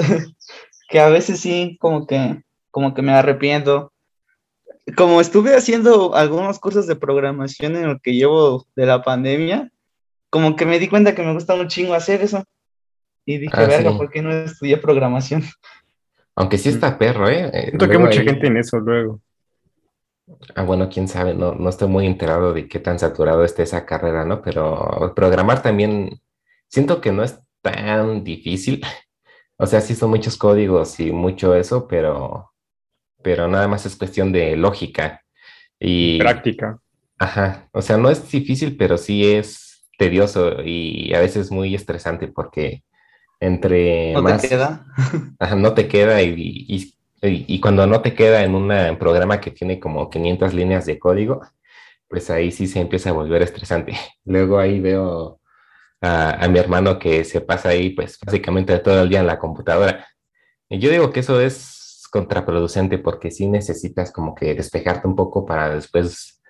[0.89, 3.91] que a veces sí, como que, como que me arrepiento.
[4.97, 9.71] Como estuve haciendo algunos cursos de programación en lo que llevo de la pandemia,
[10.29, 12.43] como que me di cuenta que me gusta un chingo hacer eso.
[13.25, 13.97] Y dije, Ah, verga, sí.
[13.97, 15.43] ¿por qué no estudié programación?
[16.35, 17.49] Aunque sí está perro, ¿eh?
[17.53, 19.21] Eh, Siento que mucha ahí- gente en eso luego.
[20.55, 23.85] Ah, bueno, quién sabe, no, no estoy muy enterado de qué tan saturado esté esa
[23.85, 24.41] carrera, ¿no?
[24.41, 26.19] Pero programar también
[26.73, 28.81] siento que no es tan difícil.
[29.59, 32.51] O sea, sí son muchos códigos y mucho eso, pero,
[33.23, 35.21] pero nada más es cuestión de lógica.
[35.79, 36.79] Y, Práctica.
[37.19, 42.27] ajá, o sea, no es difícil, pero sí es tedioso y a veces muy estresante
[42.29, 42.83] porque
[43.39, 44.41] entre ¿No más...
[44.41, 44.86] te queda?
[45.39, 46.33] Ajá, no te queda y,
[46.69, 46.77] y,
[47.21, 50.86] y- y cuando no te queda en una- un programa que tiene como 500 líneas
[50.86, 51.41] de código,
[52.09, 53.93] pues ahí sí se empieza a volver estresante.
[54.25, 55.41] Luego ahí veo
[56.03, 60.05] a, mi hermano que se pasa ahí, pues básicamente todo el día en la computadora.
[60.69, 65.45] Y yo digo que eso es contraproducente porque sí necesitas como que despejarte un poco
[65.45, 66.41] para después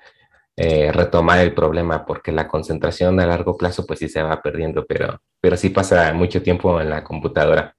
[0.55, 4.85] eh, retomar el problema, porque la concentración a largo plazo pues sí se va perdiendo,
[4.85, 7.75] pero, pero sí pasa mucho tiempo en la computadora.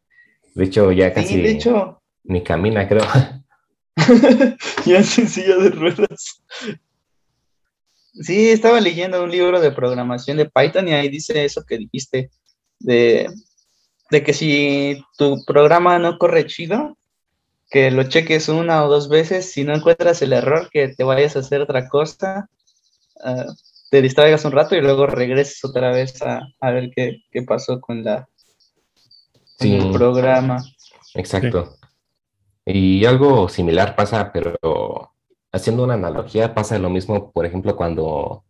[0.54, 2.00] De hecho, ya casi de hecho...
[2.22, 3.02] ni camina, creo.
[4.86, 6.42] ya en silla de ruedas.
[8.20, 12.30] Sí, estaba leyendo un libro de programación de Python y ahí dice eso que dijiste,
[12.78, 13.28] de,
[14.10, 16.96] que si tu programa no corre chido,
[17.70, 21.34] que lo cheques una o dos veces, si no encuentras el error, que te vayas
[21.34, 22.48] a hacer otra cosa,
[23.24, 23.46] ah,
[23.90, 28.28] te distraigas un rato y luego regreses otra vez a, ver qué, pasó con, la,
[29.58, 30.64] el programa.
[31.14, 31.76] Exacto.
[32.64, 35.13] Y algo similar pasa, pero
[35.54, 38.44] haciendo una analogía, pasa lo mismo, por ejemplo, cuando,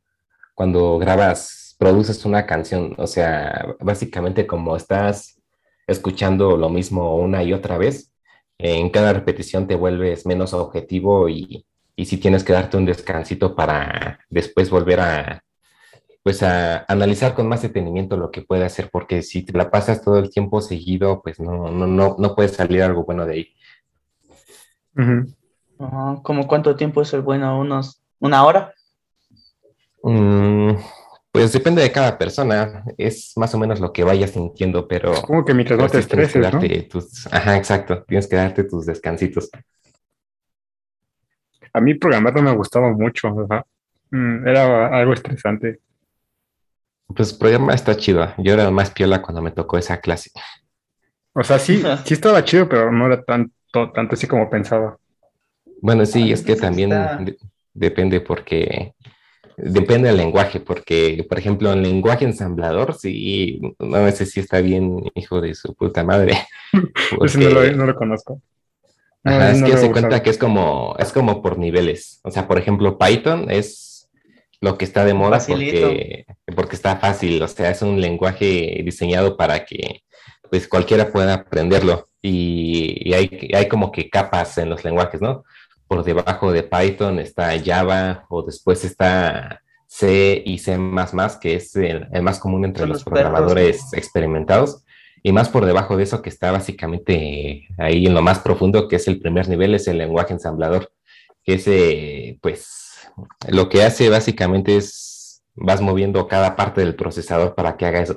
[0.54, 5.40] cuando grabas, produces una canción, o sea, básicamente como estás
[5.86, 8.10] escuchando lo mismo una y otra vez,
[8.56, 13.54] en cada repetición te vuelves menos objetivo y, y si tienes que darte un descansito
[13.54, 15.44] para después volver a,
[16.22, 20.02] pues a analizar con más detenimiento lo que puede hacer, porque si te la pasas
[20.02, 23.54] todo el tiempo seguido, pues no, no, no, no puede salir algo bueno de ahí.
[25.78, 27.58] ¿Cómo cuánto tiempo es el bueno?
[27.58, 28.74] ¿Unos, ¿Una hora?
[30.02, 30.72] Mm,
[31.32, 32.84] pues depende de cada persona.
[32.96, 35.12] Es más o menos lo que vayas sintiendo, pero.
[35.22, 36.60] Como que mientras no te estreses, ¿no?
[36.88, 37.26] Tus...
[37.32, 38.04] Ajá, exacto.
[38.04, 39.50] Tienes que darte tus descansitos.
[41.72, 43.34] A mí programar no me gustaba mucho.
[44.10, 45.80] Mm, era algo estresante.
[47.08, 48.32] Pues programar está chido.
[48.38, 50.30] Yo era más piola cuando me tocó esa clase.
[51.32, 54.98] O sea, sí, sí estaba chido, pero no era tanto, tanto así como pensaba.
[55.84, 56.90] Bueno, sí, es que también
[57.74, 58.94] depende porque
[59.58, 65.02] depende del lenguaje, porque, por ejemplo, en lenguaje ensamblador, sí, no sé si está bien,
[65.14, 66.38] hijo de su puta madre.
[66.72, 68.40] no, lo, conozco.
[69.24, 72.18] es que se cuenta que es como, es como por niveles.
[72.24, 74.08] O sea, por ejemplo, Python es
[74.62, 76.24] lo que está de moda porque,
[76.56, 77.42] porque está fácil.
[77.42, 80.00] O sea, es un lenguaje diseñado para que
[80.48, 82.08] pues cualquiera pueda aprenderlo.
[82.22, 85.44] Y, y hay, hay como que capas en los lenguajes, ¿no?
[85.86, 90.76] Por debajo de Python está Java o después está C y C++,
[91.40, 94.82] que es el, más común entre los, programadores experimentados.
[95.22, 98.96] Y más por debajo de eso que está básicamente ahí en lo más profundo, que
[98.96, 100.92] es el primer nivel, es el lenguaje ensamblador,
[101.42, 103.08] que es, pues,
[103.48, 108.16] lo que hace básicamente es, vas moviendo cada parte del procesador para que haga eso.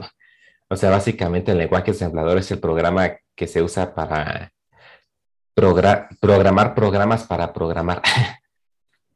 [0.69, 4.51] O sea, básicamente el lenguaje ensamblador es el programa que se usa para
[5.57, 8.01] programar programas para programar.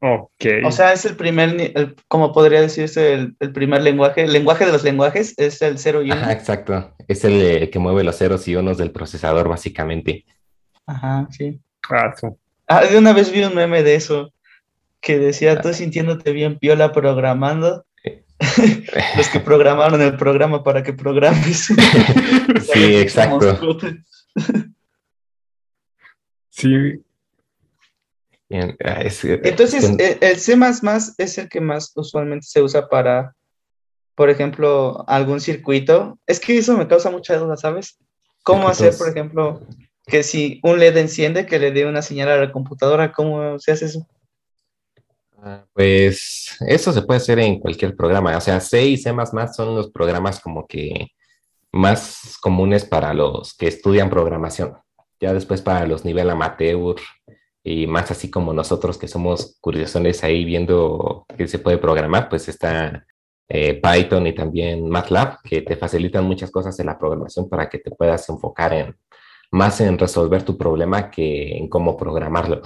[0.04, 0.46] Ok.
[0.64, 4.82] O sea, es el primer, como podría decirse, el, primer lenguaje, el lenguaje de los
[4.82, 6.28] lenguajes es el 0 y 1.
[6.28, 6.92] exacto.
[7.06, 10.24] Es el que mueve los ceros y unos del procesador, básicamente.
[10.86, 11.60] Ajá, sí.
[11.88, 12.12] Ah,
[12.66, 14.32] ah, de una vez vi un meme de eso,
[15.00, 17.84] que decía, tú sintiéndote bien piola programando.
[19.16, 21.66] los que programaron el programa para que programes.
[22.72, 23.78] sí, exacto.
[26.52, 27.02] Sí.
[28.84, 29.02] Ah,
[29.42, 30.54] Entonces, eh, el C
[31.16, 33.34] es el que más usualmente se usa para,
[34.14, 36.18] por ejemplo, algún circuito.
[36.26, 37.98] Es que eso me causa mucha duda, ¿sabes?
[38.42, 39.62] ¿Cómo hacer, por ejemplo,
[40.06, 43.12] que si un LED enciende, que le dé una señal a la computadora?
[43.12, 44.06] ¿Cómo se hace eso?
[45.38, 48.36] Ah, pues eso se puede hacer en cualquier programa.
[48.36, 49.14] O sea, C y C
[49.56, 51.08] son los programas como que
[51.72, 54.76] más comunes para los que estudian programación.
[55.22, 56.96] Ya después para los nivel amateur
[57.62, 62.48] y más así como nosotros que somos curiosones ahí viendo que se puede programar, pues
[62.48, 63.06] está
[63.48, 67.78] eh, Python y también MATLAB que te facilitan muchas cosas en la programación para que
[67.78, 68.96] te puedas enfocar en
[69.52, 72.60] más en resolver tu problema que en cómo programarlo.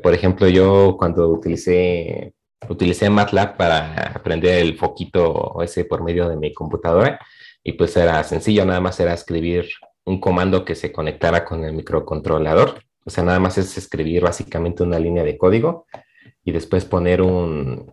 [0.00, 2.32] Por ejemplo, yo cuando utilicé
[2.68, 7.18] utilicé MATLAB para aprender el foquito ese por medio de mi computadora
[7.64, 9.68] y pues era sencillo, nada más era escribir
[10.04, 12.82] un comando que se conectara con el microcontrolador.
[13.04, 15.86] O sea, nada más es escribir básicamente una línea de código
[16.44, 17.92] y después poner un,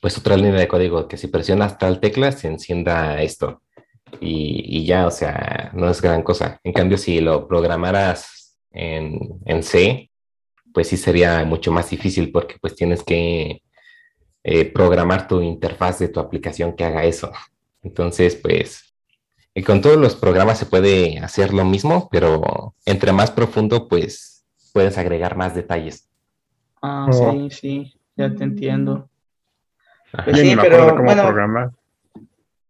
[0.00, 3.62] pues otra línea de código que si presionas tal tecla se encienda esto.
[4.20, 6.60] Y, ya, o sea, no es gran cosa.
[6.64, 10.10] En cambio, si lo programaras en, C,
[10.74, 13.62] pues sí sería mucho más difícil porque pues tienes que
[14.44, 17.32] eh, programar tu interfaz de tu aplicación que haga eso.
[17.82, 18.91] Entonces, pues
[19.54, 24.44] y con todos los programas se puede hacer lo mismo, pero entre más profundo, pues
[24.72, 26.08] puedes agregar más detalles.
[26.80, 27.32] Ah, oh.
[27.32, 29.08] sí, sí, ya te entiendo.
[30.24, 31.72] Pues sí, pero bueno,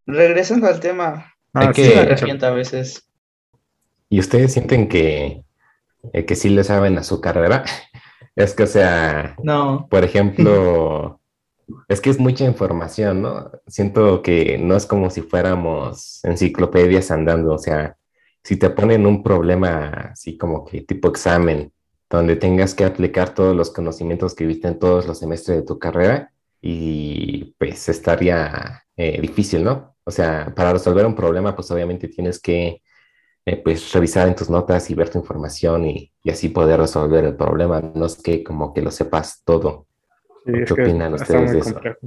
[0.07, 3.09] regresando al tema, Ah, sí que- me arrepiento a veces.
[4.09, 5.45] ¿Y ustedes sienten que,
[6.13, 7.65] eh, que sí le saben a su carrera?
[8.35, 11.21] Es que, o sea, No, por ejemplo,
[11.89, 13.51] es que es mucha información, ¿no?
[13.67, 17.97] Siento que no es como si fuéramos enciclopedias andando, o sea,
[18.43, 21.73] si te ponen un problema así como que tipo examen,
[22.11, 25.79] donde tengas que aplicar todos los conocimientos que viste en todos los semestres de tu
[25.79, 29.97] carrera, y pues estaría eh, difícil, ¿no?
[30.05, 32.83] O sea, para resolver un problema, pues obviamente tienes que
[33.47, 37.25] eh, pues revisar en tus notas y ver tu información y, y así poder resolver
[37.25, 37.81] el problema.
[37.81, 39.87] No es que como que lo sepas todo.
[40.45, 41.73] Sí, ¿Qué es que opinan está ustedes muy de eso?
[41.73, 41.99] complejo.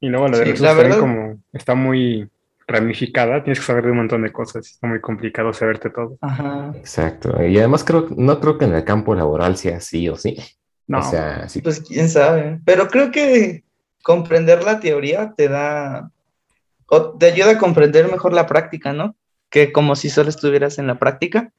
[0.00, 2.28] Y luego la de Sí, la verdad- como está muy
[2.66, 6.18] ramificada, tienes que saber de un montón de cosas, está muy complicado saberte todo.
[6.20, 6.72] ajá.
[6.76, 7.42] Exacto.
[7.42, 10.36] Y además creo, no creo que en el campo laboral sea así o sí.
[10.86, 11.60] No, O sea, sí.
[11.62, 12.60] Pues quién sabe.
[12.64, 13.64] Pero creo que
[14.02, 16.10] comprender la teoría te da,
[16.86, 19.16] o te ayuda a comprender mejor la práctica, ¿no?
[19.50, 21.52] Que como si solo estuvieras en la práctica.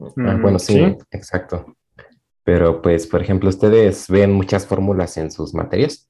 [0.00, 1.76] Ah, bueno, sí, exacto.
[2.44, 6.08] Pero pues, por ejemplo, ¿ustedes ven muchas fórmulas en sus materias?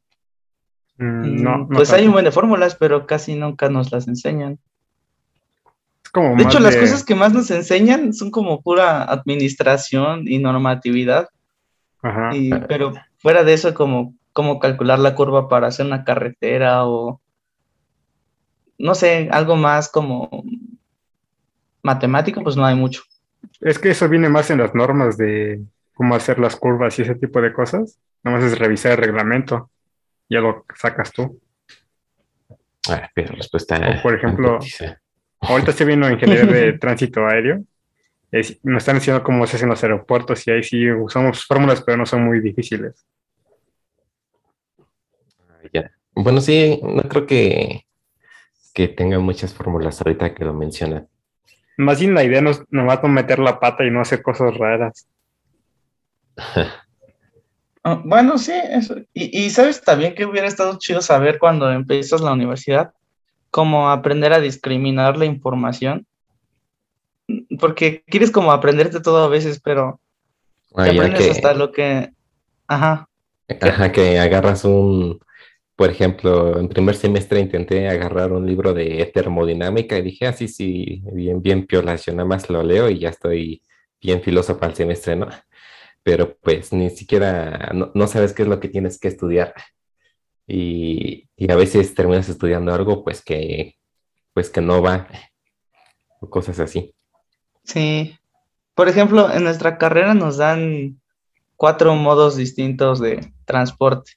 [0.99, 4.59] Mm, no, no pues hay un buen de fórmulas, pero casi nunca nos las enseñan.
[6.05, 10.38] Es como De hecho, las cosas que más nos enseñan son como pura administración y
[10.38, 11.29] normatividad,
[12.03, 12.35] Ajá.
[12.35, 17.21] y, pero fuera de eso, como cómo calcular la curva para hacer una carretera o,
[18.79, 20.45] no sé, algo más como
[21.83, 23.03] matemático, pues no hay mucho.
[23.61, 25.62] Es que eso viene más en las normas de
[25.95, 27.99] cómo hacer las curvas y ese tipo de cosas.
[28.23, 29.71] Nada más es revisar el reglamento,
[30.29, 31.41] ya lo sacas tú.
[32.89, 33.77] Ah, pero respuesta.
[33.77, 34.97] O, por ejemplo, antítesis.
[35.41, 37.63] Ahorita estoy viendo ingeniería de tránsito aéreo.
[38.31, 41.99] Es- nos están enseñando cómo se hacen los aeropuertos y ahí sí usamos fórmulas, pero
[41.99, 43.05] no son muy difíciles.
[45.73, 45.91] Ya.
[46.15, 47.87] Bueno, sí, no creo que,
[48.75, 51.09] que tengan muchas fórmulas ahorita que lo mencionan.
[51.79, 54.55] Más bien la idea no es nomás no meter la pata y no hacer cosas
[54.57, 55.09] raras.
[57.85, 58.95] Ah, bueno, sí, eso.
[59.12, 62.92] Y, y sabes también que hubiera estado chido saber cuando empiezas la universidad,
[63.51, 66.07] cómo aprender a discriminar la información.
[67.59, 69.99] Porque quieres como aprenderte todo a veces, pero
[70.75, 72.11] Ah, te aprendes que, hasta lo que...
[72.66, 73.09] Ajá,
[73.61, 75.21] ajá, que agarras un,
[75.77, 80.49] por ejemplo, en primer semestre intenté agarrar un libro de termodinámica y dije, ah, sí,
[80.49, 83.62] sí, bien, bien piolas, yo nada más lo leo y ya estoy
[84.01, 85.29] bien filoso para el semestre, ¿no?
[86.03, 89.55] Pero pues ni siquiera, no, no sabes qué es lo que tienes que estudiar.
[90.47, 93.77] Y, y a veces terminas estudiando algo pues que,
[94.35, 95.09] pues que no va,
[96.21, 96.95] o cosas así.
[97.65, 98.19] sí.
[98.75, 100.99] Por ejemplo, en nuestra carrera nos dan
[101.57, 104.12] cuatro modos distintos de transporte,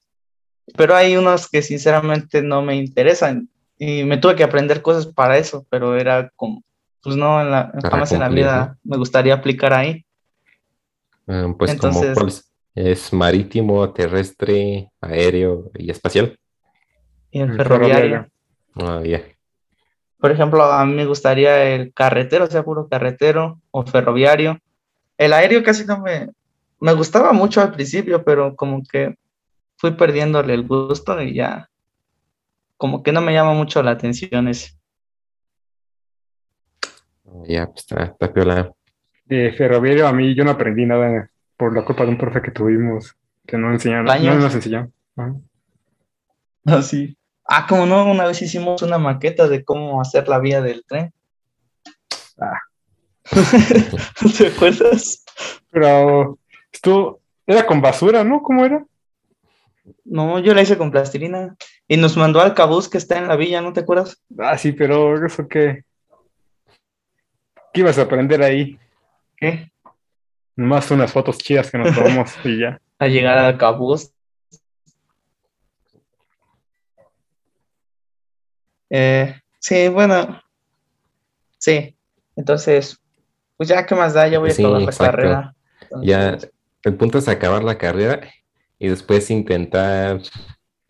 [0.78, 5.38] pero hay unos que sinceramente no me interesan y me tuve que aprender cosas para
[5.38, 6.64] eso, pero era como,
[7.04, 10.06] pues no, en la, jamás en la vida me gustaría aplicar ahí.
[11.28, 16.38] Ah, pues como cuál es, Es marítimo, terrestre, aéreo y espacial.
[17.32, 18.10] Y el El ferroviario.
[18.10, 18.32] ferroviario.
[18.76, 19.22] Ah, ya.
[20.20, 24.58] Por ejemplo, a mí me gustaría el carretero, o sea, puro carretero o ferroviario.
[25.18, 26.30] El aéreo casi no me,
[26.80, 29.16] me gustaba mucho al principio, pero como que
[29.78, 31.70] fui perdiéndole el gusto y ya,
[32.78, 34.78] como que no me llama mucho la atención ese.
[37.28, 38.72] Ah, Ya, pues está, está piola.
[39.26, 42.52] De ferroviario a mí yo no aprendí nada por la culpa de un profe que
[42.52, 44.92] tuvimos que no enseñaron, no nos enseñó.
[45.16, 45.36] Ajá.
[46.66, 47.18] Así.
[47.48, 51.14] Ah, como no, una vez hicimos una maqueta de cómo hacer la vía del tren.
[52.40, 52.60] Ah.
[54.38, 55.24] ¿Te acuerdas?
[55.70, 56.40] Pero
[56.72, 58.42] esto era con basura, ¿no?
[58.42, 58.84] ¿Cómo era?
[60.04, 61.56] No, yo la hice con plastilina.
[61.88, 64.20] Y nos mandó al cabús que está en la villa, ¿no te acuerdas?
[64.40, 65.84] Ah, sí, pero eso qué.
[67.72, 68.80] ¿Qué ibas a aprender ahí?
[69.38, 69.72] ¿Qué?
[70.56, 72.82] Nomás unas fotos chidas que nos tomamos y ya.
[73.00, 74.12] A llegar al cabús.
[78.90, 80.42] Eh, sí, bueno.
[81.58, 81.98] Sí.
[82.38, 82.98] Entonces,
[83.58, 84.28] pues ya, ¿qué más da?
[84.30, 85.56] Ya voy a acabar la carrera.
[86.02, 86.52] Ya, Entonces,
[86.84, 88.22] el punto es acabar la carrera
[88.80, 90.22] y después intentar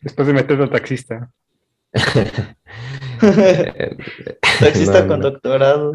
[0.06, 1.32] Después de meterlo al taxista.
[3.24, 3.98] eh,
[4.60, 5.32] Taxista no, con no.
[5.32, 5.94] doctorado.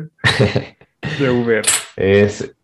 [1.18, 1.64] De Uber.
[2.00, 2.54] Es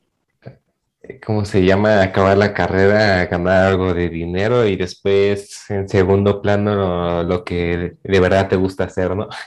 [1.25, 2.03] ¿cómo se llama?
[2.03, 7.97] Acabar la carrera, ganar algo de dinero y después en segundo plano lo, lo que
[8.03, 9.29] de verdad te gusta hacer, ¿no?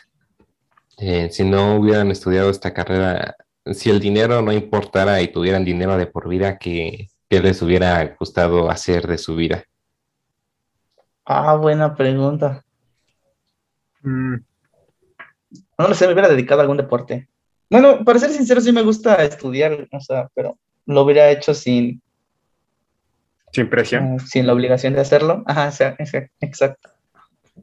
[1.02, 3.36] Eh, si no hubieran estudiado esta carrera,
[3.72, 8.04] si el dinero no importara y tuvieran dinero de por vida, ¿qué, qué les hubiera
[8.20, 9.64] gustado hacer de su vida?
[11.26, 12.66] Ah, buena pregunta.
[14.04, 14.36] Mm,
[15.80, 17.29] No lo sé, me hubiera dedicado a algún deporte.
[17.70, 22.02] Bueno, para ser sincero, sí me gusta estudiar, o sea, pero lo hubiera hecho sin,
[23.52, 24.16] Sin presión.
[24.16, 25.44] eh, sin la obligación de hacerlo.
[25.46, 25.96] Ajá, o sea,
[26.42, 26.90] exacto.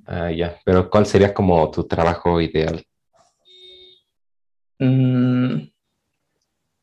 [0.07, 0.59] Ah, ya.
[0.65, 2.85] Pero ¿cuál sería como tu trabajo ideal?
[4.79, 5.71] Mm,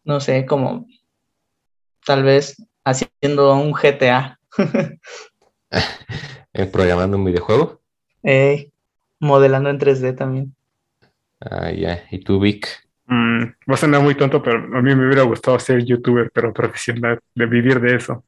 [0.06, 0.88] no sé, como
[2.06, 4.40] tal vez haciendo un GTA,
[6.54, 7.82] ¿Eh, ¿Programando un videojuego?
[8.24, 8.70] eh,
[9.20, 10.56] modelando en 3D también.
[11.40, 12.04] Ah, ya.
[12.12, 12.83] ¿Y tú, Vic?
[13.14, 16.52] Mm, va a sonar muy tonto, pero a mí me hubiera gustado ser youtuber, pero
[16.52, 18.24] profesional, de vivir de eso.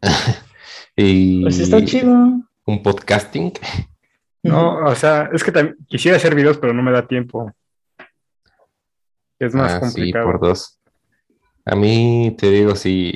[0.96, 2.14] ¿Y Pues está chido.
[2.64, 3.52] un podcasting?
[4.42, 7.52] No, o sea, es que también quisiera hacer videos, pero no me da tiempo.
[9.38, 10.24] Es más Ah, sí, complicado.
[10.26, 10.78] por dos.
[11.66, 13.12] A mí te digo, si,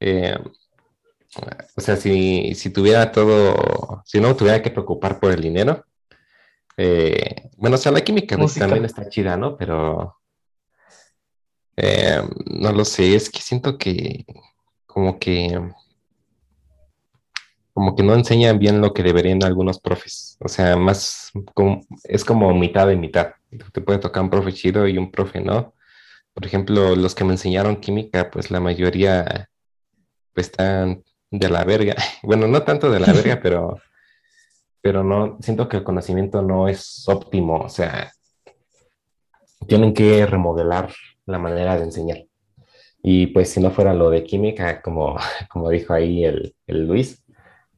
[0.00, 0.38] eh,
[1.76, 5.84] o sea, si, si tuviera todo, si no tuviera que preocupar por el dinero,
[6.76, 8.66] eh, bueno, o sea, la química Música.
[8.66, 9.56] también está chida, ¿no?
[9.56, 10.16] Pero
[11.76, 14.24] eh, no lo sé, es que siento que
[14.86, 15.60] como que
[17.74, 20.38] como que no enseñan bien lo que deberían algunos profes.
[20.40, 23.34] O sea, más como, es como mitad de mitad.
[23.72, 25.74] Te puede tocar un profe chido y un profe no.
[26.32, 29.48] Por ejemplo, los que me enseñaron química, pues la mayoría
[30.32, 31.96] pues, están de la verga.
[32.22, 33.80] Bueno, no tanto de la verga, pero,
[34.84, 37.56] pero no, siento que el conocimiento no es óptimo.
[37.56, 38.12] O sea,
[39.66, 40.90] tienen que remodelar
[41.24, 42.18] la manera de enseñar.
[43.02, 45.16] Y pues si no fuera lo de química, como,
[45.48, 47.24] como dijo ahí el, el Luis,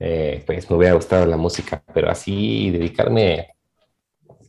[0.00, 3.50] eh, pues me hubiera gustado la música, pero así dedicarme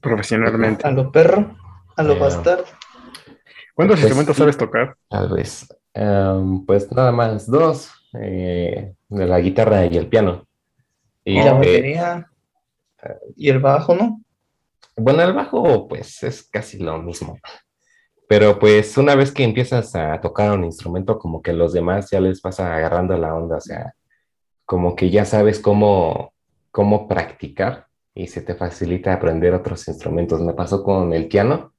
[0.01, 0.87] Profesionalmente.
[0.87, 1.55] A lo perro,
[1.95, 2.65] a lo Eh, bastardo.
[3.75, 4.39] ¿Cuántos pues instrumentos sí.
[4.39, 4.97] sabes tocar?
[5.07, 5.67] Tal vez.
[5.93, 10.47] Em, pues nada más, dos, eh, de la guitarra y el piano.
[11.23, 12.31] Y Y la eh, batería.
[13.35, 14.21] Y el bajo, ¿no?
[14.97, 17.39] bueno, el bajo pues es casi lo mismo.
[18.27, 22.19] Pero pues una vez que empiezas a tocar un instrumento, como que los demás ya
[22.19, 23.93] les vas agarrando la onda, o sea,
[24.65, 26.33] como que ya sabes cómo,
[26.71, 30.41] cómo practicar y se te facilita aprender otros instrumentos.
[30.41, 31.73] Me pasó con el piano,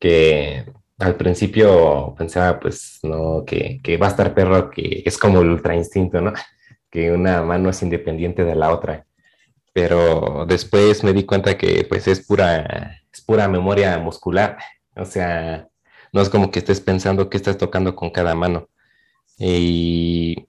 [0.00, 0.66] que
[0.98, 5.50] al principio pensaba, pues, no, que, que va a estar perro, que es como el
[5.50, 6.32] ultra instinto, ¿no?
[6.90, 9.05] Que una mano es independiente de la otra.
[9.76, 14.56] Pero después me di cuenta que, pues, es pura, es pura memoria muscular.
[14.96, 15.68] O sea,
[16.14, 18.70] no es como que estés pensando que estás tocando con cada mano.
[19.38, 20.48] Y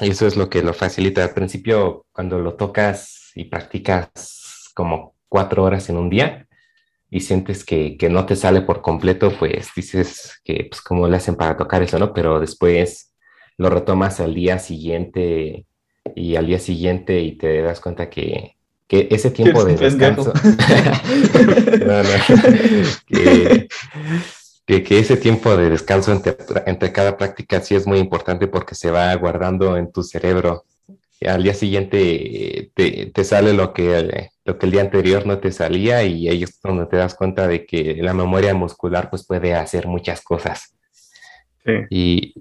[0.00, 1.24] eso es lo que lo facilita.
[1.24, 6.46] Al principio, cuando lo tocas y practicas como cuatro horas en un día
[7.08, 11.16] y sientes que, que no te sale por completo, pues dices que, pues, cómo le
[11.16, 12.12] hacen para tocar eso, ¿no?
[12.12, 13.14] Pero después
[13.56, 15.66] lo retomas al día siguiente
[16.14, 18.56] y al día siguiente y te das cuenta que,
[18.86, 20.32] que ese tiempo de descanso.
[21.86, 22.08] no, no.
[23.06, 23.68] que,
[24.66, 26.36] que, que ese tiempo de descanso entre,
[26.66, 30.64] entre cada práctica sí es muy importante porque se va guardando en tu cerebro.
[31.20, 35.38] Y al día siguiente te, te sale lo que, lo que el día anterior no
[35.38, 39.24] te salía y ahí es donde te das cuenta de que la memoria muscular pues
[39.24, 40.74] puede hacer muchas cosas.
[41.64, 41.72] Sí.
[41.90, 42.34] Y,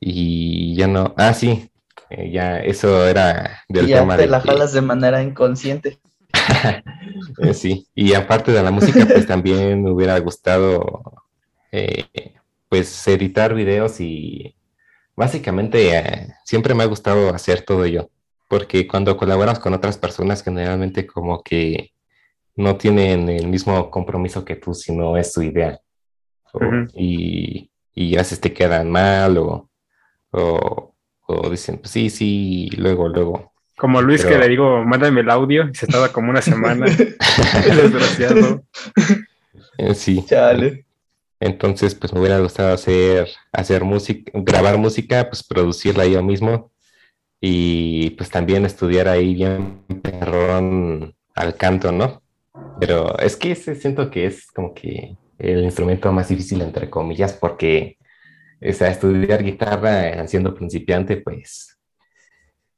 [0.00, 1.68] y ya no, ah sí,
[2.10, 5.22] eh, ya eso era del Y ya tema te de la que- jalas de manera
[5.22, 5.98] inconsciente.
[7.38, 11.02] Eh, Sí, y aparte de la música, pues también me hubiera gustado,
[11.72, 12.04] eh,
[12.68, 14.54] pues, editar videos y
[15.16, 18.08] básicamente eh, siempre me ha gustado hacer todo yo,
[18.48, 21.90] porque cuando colaboras con otras personas, generalmente como que
[22.56, 25.80] no tienen el mismo compromiso que tú, sino es su idea.
[26.52, 26.60] O-
[26.94, 29.70] y, y a veces te quedan mal o,
[30.30, 30.93] o,
[31.26, 33.52] o dicen, pues sí, sí, y luego, luego.
[33.76, 36.86] Como Luis que le digo, mándame el audio, y se tarda como una semana.
[37.66, 38.64] Desgraciado.
[39.78, 40.24] Eh, sí.
[40.26, 40.86] Chale.
[41.40, 46.70] Entonces, pues me hubiera gustado hacer, hacer música, grabar música, pues producirla yo mismo
[47.40, 52.22] y pues también estudiar ahí bien perrón al canto, ¿no?
[52.80, 57.34] Pero es que ese siento que es como que el instrumento más difícil, entre comillas,
[57.34, 57.98] porque,
[58.60, 61.78] o sea, estudiar guitarra eh, siendo principiante, pues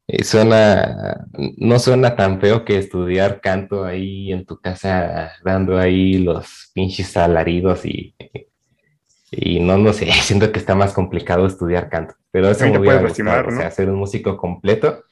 [0.08, 6.18] eh, suena, no suena tan feo que estudiar canto ahí en tu casa, dando ahí
[6.18, 8.14] los pinches alaridos y,
[9.32, 13.00] y no, no sé, siento que está más complicado estudiar canto, pero eso me hubiera
[13.00, 13.56] gustado, lastimar, o ¿no?
[13.58, 15.04] sea, ser un músico completo,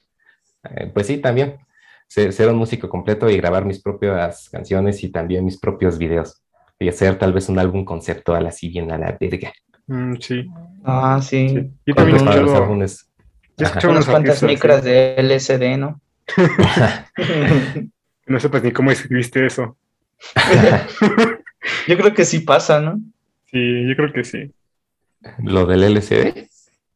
[0.71, 1.59] eh, pues sí, también,
[2.07, 6.41] ser, ser un músico completo y grabar mis propias canciones y también mis propios videos,
[6.79, 9.53] y hacer tal vez un álbum conceptual así bien a la verga.
[9.87, 10.47] Mm, sí.
[10.85, 11.49] Ah, sí.
[11.49, 11.71] Sí.
[11.87, 13.09] Yo también para los escucho- álbumes,
[13.57, 14.89] yo escucho unas cuantas micras sí.
[14.91, 16.01] de LSD, ¿no?
[18.27, 19.77] No sepas ni cómo escribiste eso.
[21.87, 22.99] yo creo que sí pasa, ¿no?
[23.51, 24.51] Sí, yo creo que sí.
[25.43, 26.49] ¿Lo del LCD?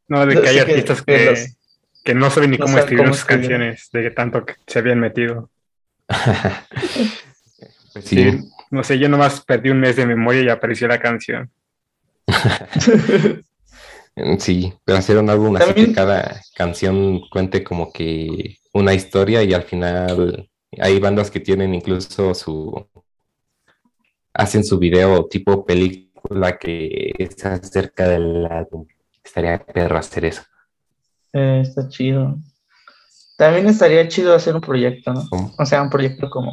[0.08, 1.56] No, de que hay artistas que que, los-
[2.04, 3.42] que no saben ni no cómo saben escribir cómo sus escribir.
[3.50, 5.50] canciones, de que tanto que se habían metido.
[7.92, 8.48] Pues sí, Sí.
[8.70, 11.50] No sé, yo nomás perdí un mes de memoria y apareció la canción.
[14.38, 19.54] sí, pero hacer un álbum así que cada canción cuente como que una historia y
[19.54, 20.48] al final
[20.78, 22.86] hay bandas que tienen incluso su
[24.34, 28.86] hacen su video tipo película que es acerca del álbum.
[29.22, 30.42] Estaría perro hacer eso.
[31.32, 32.36] Eh, está chido.
[33.36, 35.28] También estaría chido hacer un proyecto, ¿no?
[35.28, 35.54] ¿Cómo?
[35.58, 36.52] O sea, un proyecto como,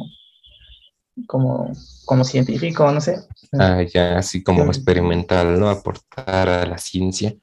[1.26, 1.72] como,
[2.04, 3.20] como científico, no sé.
[3.58, 4.68] Ah, ya así como Sí.
[4.68, 5.70] experimental, ¿no?
[5.70, 7.34] Aportar a la ciencia.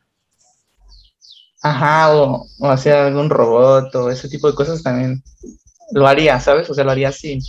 [1.61, 5.23] Ajá, o, o hacer algún robot o ese tipo de cosas también
[5.91, 6.69] lo haría, ¿sabes?
[6.69, 7.39] O sea, lo haría sin,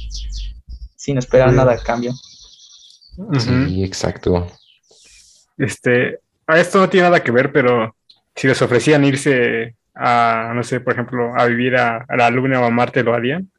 [0.96, 1.56] sin esperar Sí.
[1.56, 2.12] nada a cambio.
[3.38, 4.46] Sí, exacto.
[5.56, 7.94] Este, a esto no tiene nada que ver, pero
[8.34, 12.60] si les ofrecían irse a, no sé, por ejemplo, a vivir a, a la Luna
[12.60, 13.50] o a Marte, ¿lo harían?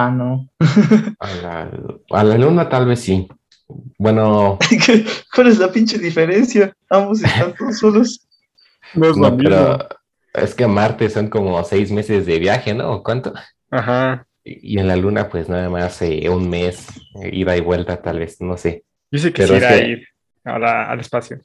[0.00, 0.48] Ah, no.
[1.18, 1.70] A la,
[2.10, 3.26] a la luna tal vez sí.
[3.98, 4.58] Bueno,
[5.34, 6.72] ¿Cuál es la pinche diferencia?
[6.88, 8.26] Ambos están todos solos.
[8.94, 9.50] No es lo no, mismo.
[9.50, 9.88] pero
[10.34, 12.90] es que a Marte son como seis meses de viaje, ¿no?
[12.92, 13.32] ¿O cuánto?
[13.72, 14.24] Ajá.
[14.44, 16.86] Y en la luna, pues nada más eh, un mes,
[17.22, 18.84] eh, ida y vuelta, tal vez, no sé.
[19.10, 20.08] Yo sí Pero es quisiera que- ir
[20.44, 21.40] a la- al espacio.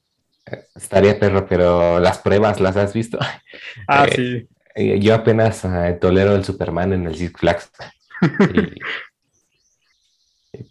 [0.76, 3.18] Estaría perro, pero las pruebas las has visto.
[3.88, 4.48] Ah, Eh, sí.
[4.76, 7.72] Eh, Yo apenas ah, tolero el Superman en el Six Flags.
[8.48, 8.74] Y,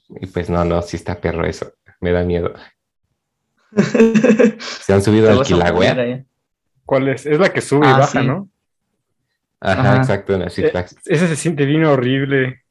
[0.09, 1.73] y pues no, no, sí está perro eso.
[2.01, 2.53] Me da miedo.
[4.81, 6.25] Se han subido al Kilauea.
[6.87, 7.27] ¿Cuál es?
[7.27, 8.27] Es la que sube y Ah, baja, sí.
[8.27, 8.51] ¿no?
[9.61, 9.97] Ajá, Ajá.
[9.97, 12.63] exacto, en el Six Eh, ese se siente bien horrible.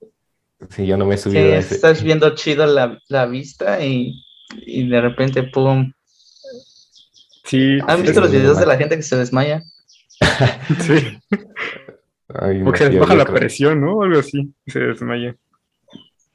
[0.70, 1.76] Sí, yo no me he Sí, subido a ese.
[1.76, 4.24] estás viendo chido la, la vista y,
[4.66, 5.92] y de repente, pum.
[7.44, 9.62] Sí, ¿Han Sí, visto los videos de la gente que se desmaya?
[10.80, 11.22] sí.
[12.40, 14.02] Ay, no, Porque se baja la creo- presión, ¿no?
[14.02, 14.54] Algo así.
[14.68, 15.36] Se desmaya.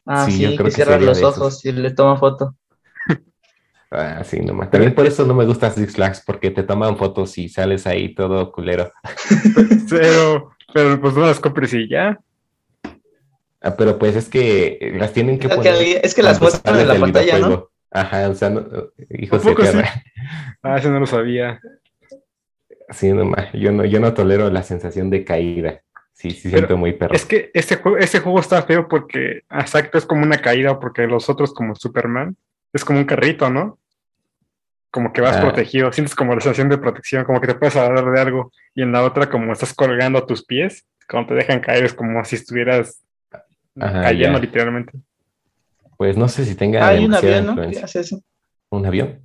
[0.04, 2.54] Ah, Sí, sí, yo creo que sería los ojos y le toma foto.
[3.88, 4.68] Ah, sí, nomás.
[4.68, 8.14] También por eso no me gusta Six Flags, porque te toman fotos y sales ahí
[8.16, 8.92] todo culero.
[9.88, 12.18] Pero, pero pues no las compres y ya.
[13.62, 16.00] Ah, pero pues es que las tienen que poner.
[16.02, 17.70] es que las muestran en la pantalla, ¿no?
[17.92, 18.66] Ajá, o sea, no,
[19.10, 19.78] hijos de sí?
[20.62, 21.60] Ah, eso no lo sabía.
[22.90, 23.52] Sí, nomás.
[23.52, 25.80] Yo no, yo no tolero la sensación de caída.
[26.18, 27.14] Sí, sí, Pero siento muy perro.
[27.14, 31.06] Es que este juego, este juego está feo porque, exacto, es como una caída, porque
[31.06, 32.36] los otros, como Superman,
[32.72, 33.78] es como un carrito, ¿no?
[34.90, 35.42] Como que vas Ah.
[35.42, 38.80] protegido, sientes como la sensación de protección, como que te puedes agarrar de algo, y
[38.80, 42.24] en la otra, como estás colgando a tus pies, cuando te dejan caer, es como
[42.24, 43.02] si estuvieras
[43.78, 44.44] Ajá, cayendo ya.
[44.44, 44.92] literalmente.
[45.98, 47.52] Pues no sé si tenga Hay un avión, ¿no?
[47.52, 47.84] Influencia.
[47.84, 48.22] hace eso.
[48.70, 49.20] ¿Un avión?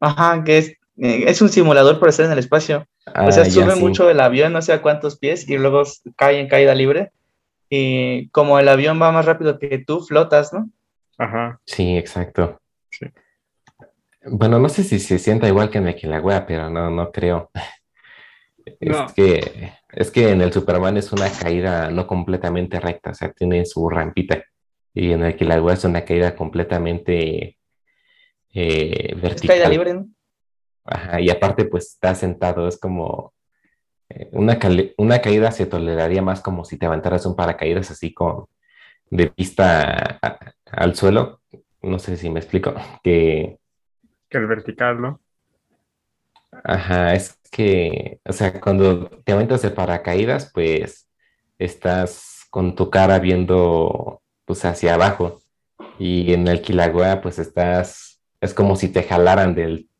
[0.00, 2.86] Ajá, que es, eh, es un simulador para estar en el espacio.
[3.06, 3.80] Ah, o sea, ya, sube sí.
[3.80, 5.82] mucho el avión, no sé a cuántos pies, y luego
[6.16, 7.12] cae en caída libre.
[7.68, 10.68] Y como el avión va más rápido que tú, flotas, ¿no?
[11.18, 11.60] Ajá.
[11.64, 12.60] Sí, exacto.
[12.90, 13.06] Sí.
[14.24, 17.50] Bueno, no sé si se sienta igual que en el Kilauea, pero no, no creo.
[18.80, 19.06] No.
[19.06, 23.32] Es que, es que en el Superman es una caída no completamente recta, o sea,
[23.32, 24.44] tiene su rampita.
[24.94, 27.58] Y en el Kilauea es una caída completamente
[28.54, 29.56] eh, Es vertical.
[29.56, 30.06] caída libre, ¿no?
[30.84, 33.34] Ajá, y aparte, pues está sentado, es como
[34.10, 34.58] eh, una,
[34.98, 38.46] una caída se toleraría más como si te aventaras un paracaídas así con
[39.10, 40.38] de vista a-
[40.72, 41.42] al suelo.
[41.82, 42.74] No sé si me explico.
[43.04, 43.58] Que,
[44.30, 45.20] Que el vertical, ¿no?
[46.64, 51.08] ajá, es que, o sea, cuando te aventas de paracaídas, pues
[51.58, 55.40] estás con tu cara viendo pues hacia abajo.
[55.98, 59.90] Y en el Kilauea, pues estás, es como si te jalaran del,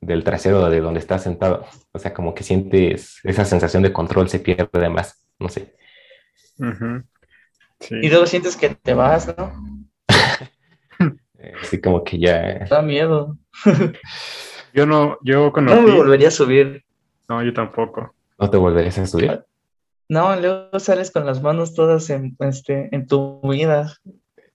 [0.00, 1.66] del trasero de donde estás sentado.
[1.92, 5.24] O sea, como que sientes esa sensación de control se pierde más.
[5.38, 5.74] No sé.
[7.80, 7.94] Sí.
[8.02, 9.52] Y luego sientes que te vas, ¿no?
[11.38, 12.66] Eh, Así como que ya.
[12.68, 13.36] Da miedo.
[14.74, 16.84] Yo no, yo cuando No me volvería a subir.
[17.28, 18.14] no, yo tampoco.
[18.38, 19.42] No te volverías a subir.
[20.10, 24.00] No, luego sales con las manos todas en, este, entumidas.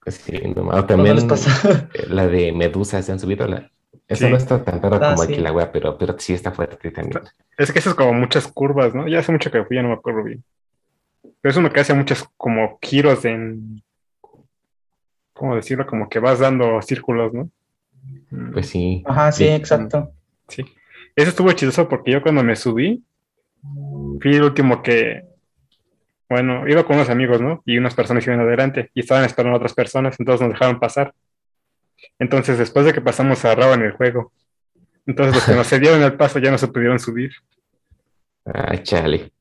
[0.06, 1.88] Sí, no, o ¿Cómo también les pasa?
[1.94, 3.46] eh, la de Medusa se han subido.
[3.48, 3.70] La...
[4.10, 4.28] Sí.
[4.28, 5.32] no está tan Ah, como sí.
[5.32, 7.22] aquí la wea, pero, pero sí está fuerte también.
[7.56, 9.08] Es que eso es como muchas curvas, ¿no?
[9.08, 10.44] Ya hace mucho que fui, ya no me acuerdo bien.
[11.40, 13.82] Pero es uno que hace muchos como giros en,
[15.32, 15.86] ¿cómo decirlo?
[15.86, 17.50] Como que vas dando círculos, ¿no?
[18.52, 19.02] Pues sí.
[19.06, 19.50] Ajá, sí, Sí.
[19.50, 20.10] exacto.
[20.48, 20.64] Sí.
[21.16, 23.02] Eso estuvo chistoso porque yo cuando me subí,
[24.20, 25.24] fui el último que,
[26.28, 27.62] bueno, iba con unos amigos, ¿no?
[27.64, 31.14] Y unas personas iban adelante y estaban esperando a otras personas, entonces nos dejaron pasar.
[32.18, 34.32] Entonces, después de que pasamos, cerraban el juego.
[35.06, 37.32] Entonces, los que nos cedieron el paso ya no se pudieron subir.
[38.44, 39.32] Ay, chale.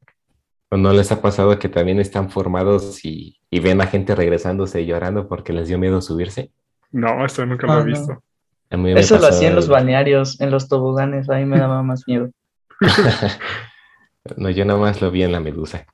[0.69, 4.81] ¿O no les ha pasado que también están formados y, y ven a gente regresándose
[4.81, 6.51] y llorando porque les dio miedo subirse?
[6.91, 8.23] No, esto nunca lo Ah, he visto.
[8.69, 12.29] A Eso lo hacía en los balnearios, en los toboganes, ahí me daba más miedo.
[14.37, 15.85] No, yo nada más lo vi en la medusa.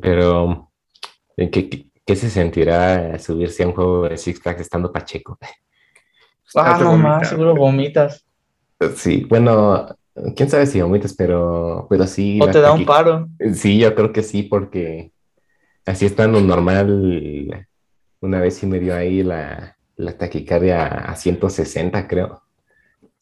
[0.00, 0.70] Pero,
[1.36, 5.38] ¿en ¿qué, qué, se sentirá subirse a un juego de Six Flags estando Pacheco?
[6.54, 8.24] Ah, no más, seguro vomitas.
[8.94, 9.88] Sí, bueno,
[10.34, 12.38] quién sabe si vomitas, pero, pero sí.
[12.40, 13.28] O te da un paro.
[13.54, 15.12] Sí, yo creo que sí, porque
[15.84, 17.66] así estando normal,
[18.20, 22.42] una vez sí me dio ahí la, la taquicardia a 160, creo.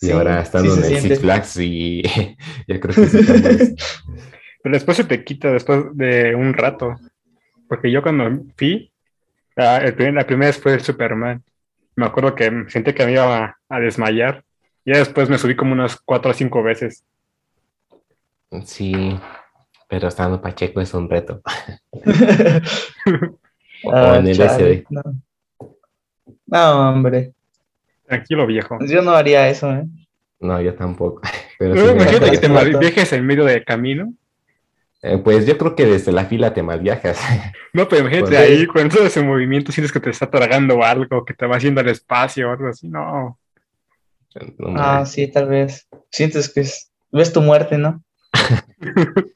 [0.01, 1.21] Y Sí, ahora estando sí en el Six.
[1.21, 2.03] Flags, y
[2.69, 3.19] yo creo que sí.
[4.63, 6.97] Pero después se te quita después de un rato.
[7.69, 8.93] Porque yo cuando fui,
[9.57, 11.43] ah, el primer- la primera vez fue el Superman.
[11.97, 14.45] Me acuerdo que sentí que me iba a, a desmayar.
[14.85, 17.05] Y ya después me subí como unas cuatro o cinco veces.
[18.65, 19.19] Sí,
[19.89, 21.41] pero estando Pacheco es un reto.
[23.87, 24.87] O Ah, en el chale, SD.
[24.89, 25.03] no.
[26.47, 27.33] No, hombre.
[28.07, 28.79] Tranquilo, viejo.
[28.81, 29.85] Yo no haría eso, ¿eh?
[30.41, 31.21] No, yo tampoco.
[31.59, 34.13] Pero No, imagínate que te viajes en medio del camino.
[35.07, 37.19] Eh, Pues yo creo que desde la fila te malviajas.
[37.75, 41.25] No, pero imagínate Pues- ahí, con todo ese movimiento, sientes que te está tragando algo,
[41.25, 42.89] que te va haciendo al espacio o algo así.
[42.89, 43.39] No.
[44.59, 45.89] No Ah, sí, tal vez.
[46.11, 48.03] Sientes que es- ves tu muerte, ¿no?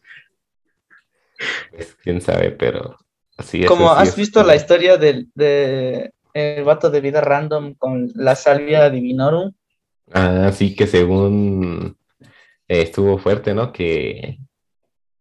[1.71, 2.97] Pues, quién sabe, pero
[3.37, 3.67] así es.
[3.69, 8.91] Como has visto la historia del de el vato de vida random con la salvia
[8.91, 9.53] divinorum.
[10.13, 11.97] Ah, sí, que según
[12.69, 13.73] eh, estuvo fuerte, ¿no?
[13.73, 14.39] Que,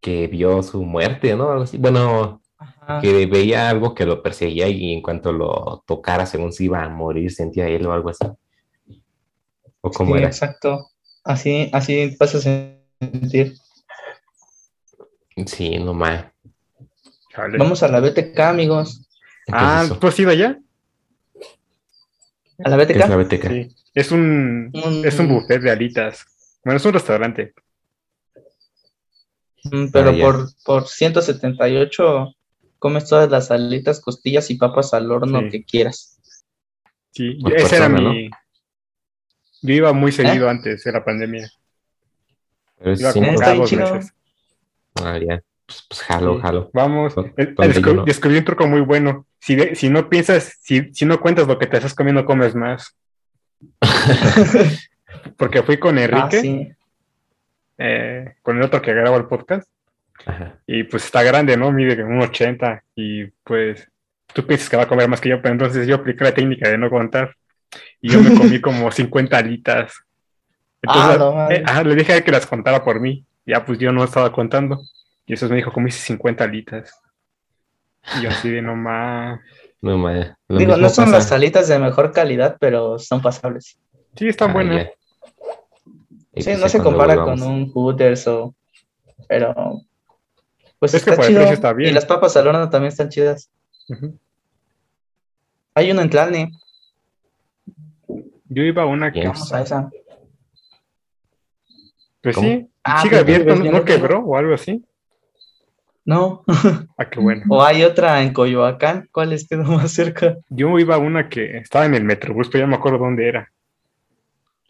[0.07, 1.65] que vio su muerte, ¿no?
[1.79, 3.01] Bueno, Ajá.
[3.01, 6.87] que veía algo que lo perseguía y en cuanto lo tocara, según se iba a
[6.87, 8.25] morir, sentía él o algo así.
[9.81, 10.27] ¿O cómo Sí, era?
[10.27, 10.87] exacto.
[11.25, 13.55] Así, así vas a sentir.
[15.45, 16.27] Sí, no más.
[17.35, 17.57] Chale.
[17.57, 19.05] Vamos a la BTK, amigos.
[19.51, 20.57] Ah, ¿tú has ido allá?
[22.63, 23.27] A la ¿Qué es la BTK.
[23.27, 23.47] BTK?
[23.49, 23.75] Sí.
[23.93, 26.25] Es un, Un- es un buffet de alitas.
[26.63, 27.53] Bueno, es un restaurante.
[29.91, 30.23] Pero Ah, ya.
[30.25, 32.33] por, por 178
[32.79, 35.49] comes todas las alitas, costillas y papas al horno Sí.
[35.49, 36.19] que quieras.
[37.11, 38.29] Sí, Por ese era persona, mi.
[39.63, 39.93] Yo iba ¿Eh?
[39.93, 41.49] muy seguido antes de la pandemia.
[42.77, 43.99] Pero es Iba como Está bien chido.
[45.03, 45.41] Ah, ya.
[45.65, 46.41] Pues, pues jalo, Sí.
[46.43, 46.69] jalo.
[46.73, 48.05] Vamos, ¿Dó- eh, no?
[48.05, 49.25] descubrí un truco muy bueno.
[49.39, 52.95] Si, si no piensas, si, si no cuentas lo que te estás comiendo, comes más.
[55.37, 56.69] Porque fui con Ah, Enrique, sí.
[57.77, 59.69] Eh, con el otro que graba el podcast,
[60.25, 60.55] Ajá.
[60.65, 61.71] y pues está grande, ¿no?
[61.71, 63.87] Mide un 80, y pues
[64.33, 66.69] tú piensas que va a comer más que yo, pero entonces yo apliqué la técnica
[66.69, 67.35] de no contar,
[68.01, 69.93] y yo me comí como 50 alitas.
[70.81, 73.65] Entonces, Ah, no eh, ajá, le dije a él que las contara por mí, ya
[73.65, 74.81] pues yo no estaba contando,
[75.25, 76.93] y eso me dijo, comiste 50 alitas.
[78.17, 79.39] Y yo así de no más.
[79.81, 80.33] No más.
[80.47, 83.77] Digo, no son pasa- las alitas de mejor calidad, pero son pasables.
[84.15, 84.87] Sí, están Ah, buenas.
[86.39, 87.41] Sí, pues no se compara volvamos.
[87.41, 88.55] con un Hooters o...
[89.27, 89.81] Pero...
[90.79, 91.39] Pues Es que está por el chido.
[91.41, 91.89] precio está bien.
[91.89, 93.49] Y las papas al horno también están chidas.
[95.73, 96.51] Hay uno en Tlane.
[98.49, 99.27] Yo iba a una que.
[99.27, 99.89] Vamos a esa.
[102.21, 102.47] pues ¿Cómo?
[102.47, 104.85] sí, Ah, sigue pero abierto, ves ¿no, quebró o algo así?
[106.05, 106.43] No.
[106.97, 107.43] Ah, qué bueno.
[107.49, 109.09] o hay otra en Coyoacán.
[109.11, 110.37] ¿Cuál les queda más cerca?
[110.49, 113.51] Yo iba a una que estaba en el Metrobús, pero ya me acuerdo dónde era.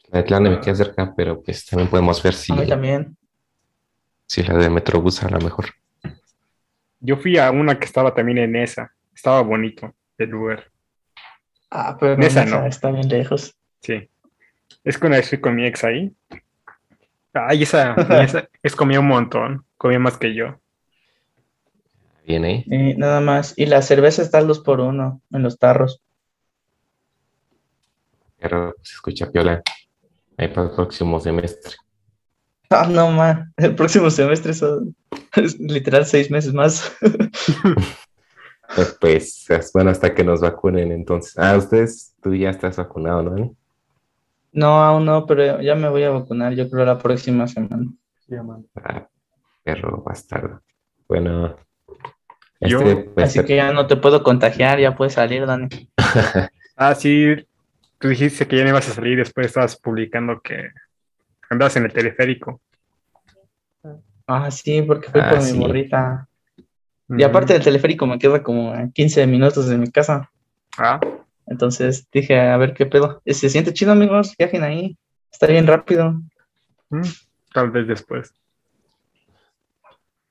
[0.08, 3.18] La de Tlane me queda cerca, pero pues también podemos ver si, A mí también.
[4.26, 5.66] si la de Metrobús a lo mejor.
[7.00, 8.94] Yo fui a una que estaba también en esa.
[9.14, 10.72] Estaba bonito el lugar.
[11.70, 12.66] Ah, pero Esa esa no.
[12.66, 13.56] está bien lejos.
[13.82, 14.10] Sí.
[14.84, 16.16] Es que una vez fui con mi ex ahí.
[17.34, 17.94] Ay, esa,
[18.24, 19.66] esa es comía un montón.
[19.78, 20.60] Comía más que yo.
[22.26, 22.64] Bien, ¿eh?
[22.66, 23.54] Y nada más.
[23.58, 26.02] Y la cerveza está al dos por uno en los tarros.
[28.40, 29.62] Pero se escucha piola.
[30.38, 31.74] Ahí para el próximo semestre.
[32.70, 33.54] Ah, no, man.
[33.58, 34.96] El próximo semestre son
[35.60, 36.96] literal seis meses más.
[39.00, 41.38] Pues es- bueno, hasta que nos vacunen entonces.
[41.38, 43.32] Ah, ustedes, tú ya estás vacunado, ¿no?
[43.32, 43.52] Dani?
[44.52, 47.86] No, aún no, pero ya me voy a vacunar, yo creo la próxima semana.
[48.76, 49.08] Ah,
[49.64, 50.62] perro bastardo.
[51.08, 51.56] Bueno.
[52.60, 55.70] Yo- Este, pues, Así que ya no te puedo contagiar, ya puedes salir, Dani.
[56.80, 57.48] Ah, sí.
[58.00, 59.18] Tú dijiste que ya no ibas a salir.
[59.18, 60.70] Después estabas publicando que
[61.50, 62.62] andabas en el teleférico.
[64.28, 65.54] Ah, sí, porque fui Ah, por sí.
[65.54, 66.28] mi morrita.
[67.10, 70.30] Y aparte del teleférico me queda como a 15 minutos de mi casa.
[70.78, 71.00] Ah,
[71.48, 73.22] Entonces dije, a ver qué pedo.
[73.24, 74.98] Eh, Se siente chido, amigos, viajen ahí.
[75.32, 76.22] Está bien rápido.
[76.90, 77.02] mm,
[77.54, 78.34] tal vez después.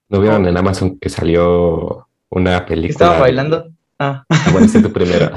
[0.08, 2.92] ¿No vieron en Amazon que salió una película?
[3.06, 3.72] Estaba bailando.
[3.98, 5.32] Ah, Ah, bueno, sí, tú primero.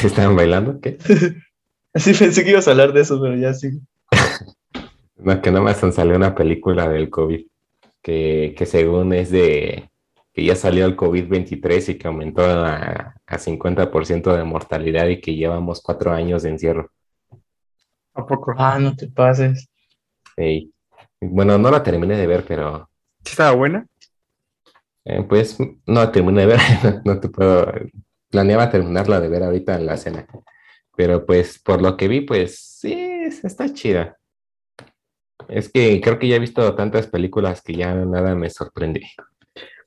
[0.00, 0.80] ¿Que estaban bailando?
[0.80, 0.98] ¿Qué?
[1.94, 3.80] sí pensé que ibas a hablar de eso, pero ya sí.
[5.16, 7.46] No, que Amazon salió una película del COVID,
[8.02, 9.88] que, que según es de
[10.34, 15.34] que ya salió el COVID-23 y que aumentó a, a 50% de mortalidad y que
[15.34, 16.90] llevamos cuatro años de encierro.
[18.14, 18.54] ¿A poco?
[18.58, 19.68] Ah, no te pases.
[21.20, 22.88] Bueno, no la terminé de ver, pero
[23.24, 23.86] ¿Sí estaba buena?
[25.04, 26.60] eh, pues no la terminé de ver,
[27.04, 27.66] no te puedo,
[28.34, 30.26] planeaba terminarla de ver ahorita en la cena,
[30.96, 32.92] pero pues por lo que vi, pues sí,
[33.44, 34.18] está chida.
[35.48, 39.08] Es que creo que ya he visto tantas películas que ya nada me sorprende.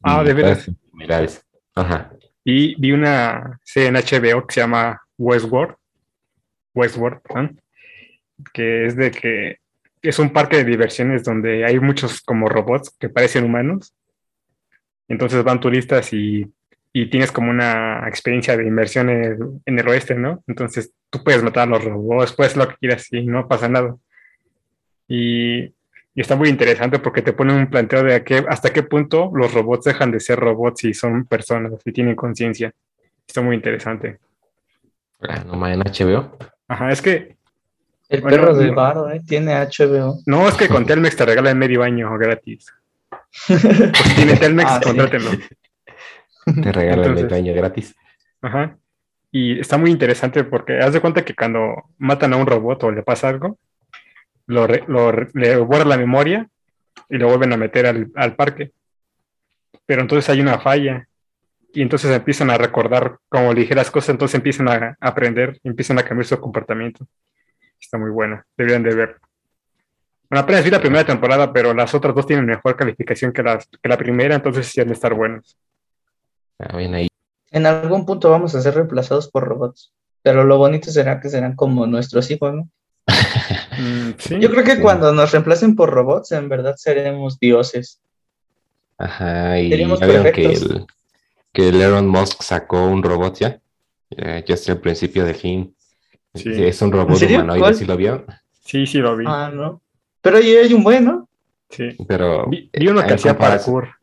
[0.02, 0.64] Ah, ¿de veras?
[0.64, 1.46] similares.
[1.76, 2.14] Ajá.
[2.46, 5.76] Y vi una serie en HBO que se llama Westworld.
[6.74, 7.50] Westworld, ¿no?
[8.54, 9.58] que es de que
[10.02, 13.94] es un parque de diversiones donde hay muchos como robots que parecen humanos.
[15.10, 16.50] Entonces van turistas y,
[17.02, 20.44] y tienes como una experiencia de inmersión en el, en el oeste, ¿no?
[20.48, 23.96] Entonces tú puedes matar a los robots, puedes lo que quieras y no pasa nada.
[25.08, 25.74] Y, y
[26.22, 29.54] está muy interesante porque te pone un planteo de a qué, hasta qué punto los
[29.54, 32.74] robots dejan de ser robots y son personas y tienen conciencia.
[33.28, 34.20] Está muy interesante.
[35.46, 36.38] Nomás en HBO.
[36.68, 37.36] Ajá, es que
[38.10, 38.76] El Bueno, perro del no.
[38.76, 39.22] bar, ¿eh?
[39.28, 40.20] Tiene HBO.
[40.26, 42.74] no es que con Telmex te regalan medio año gratis.
[43.48, 44.88] Pues tiene Telmex, Ah, sí.
[44.90, 45.32] contrátenlo.
[46.64, 47.96] Te regalan el Entonces- año gratis.
[48.42, 48.78] Ajá.
[49.32, 52.92] Y está muy interesante porque haz de cuenta que cuando matan a un robot o
[52.92, 53.58] le pasa algo,
[54.46, 56.48] lo, lo le borra la memoria
[57.10, 58.72] y lo vuelven a meter al, al parque.
[59.86, 61.08] Pero entonces hay una falla
[61.74, 66.26] y entonces empiezan a recordar como ligeras cosas, entonces empiezan a, aprender, empiezan a cambiar
[66.26, 67.06] su comportamiento.
[67.80, 69.18] Está muy buena, deberían de ver.
[70.30, 73.68] Bueno, apenas vi la primera temporada, pero las otras dos tienen mejor calificación que, las,
[73.68, 75.58] que la primera, entonces sí han de estar buenos.
[76.60, 77.08] Ah, bien ahí.
[77.52, 79.92] En algún punto vamos a ser reemplazados por robots.
[80.24, 82.70] Pero lo bonito será que serán como nuestros hijos, ¿no?
[83.80, 84.40] Mm, sí.
[84.40, 84.82] Yo creo que Sí.
[84.82, 88.02] cuando nos reemplacen por robots, en verdad seremos dioses.
[88.98, 90.72] Ajá, y Seríamos ya vieron que perfectos.
[90.72, 90.86] el,
[91.54, 93.60] que el Elon Musk sacó un robot ya.
[94.10, 95.76] Ya, ya es el principio del fin.
[96.34, 96.50] Sí.
[96.56, 97.76] Es un robot humanoide, ¿Cuál?
[97.76, 98.26] ¿sí lo vieron?
[98.66, 99.26] Sí, sí lo vi.
[99.28, 99.80] Ah, no.
[100.22, 101.30] Pero ahí hay un bueno.
[101.70, 101.96] Sí.
[102.08, 103.97] Pero Vi, vi uno que hacía comparación- parkour.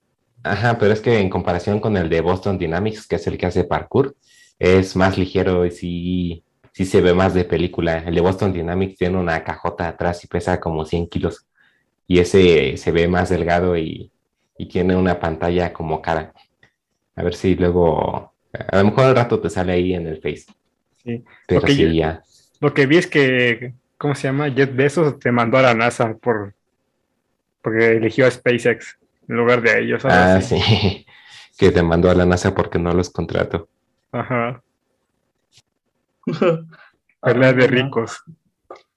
[0.45, 3.47] Ajá, pero es que en comparación con el de Boston Dynamics, que es el que
[3.47, 4.15] hace parkour,
[4.59, 7.99] es más ligero y sí, sí se ve más de película.
[7.99, 11.47] El de Boston Dynamics tiene una cajota atrás y pesa como 100 kilos.
[12.07, 14.13] Y ese se ve más delgado y,
[14.59, 16.35] y tiene una pantalla como cara.
[17.17, 20.45] A ver si luego, a lo mejor al rato te sale ahí en el Face.
[21.03, 21.25] Sí.
[21.47, 22.23] Pero sí, ya.
[22.61, 24.51] Lo que vi es que, ¿cómo se llama?
[24.51, 26.55] Jeff Bezos te mandó a la NASA por
[27.63, 30.05] porque eligió a SpaceX en lugar de a ellos.
[30.05, 30.61] Ah, así.
[30.61, 31.07] sí.
[31.57, 33.69] Que te mandó a la NASA porque no los contrató.
[34.11, 34.61] Ajá.
[37.23, 38.23] Pelea de Ah, ricos.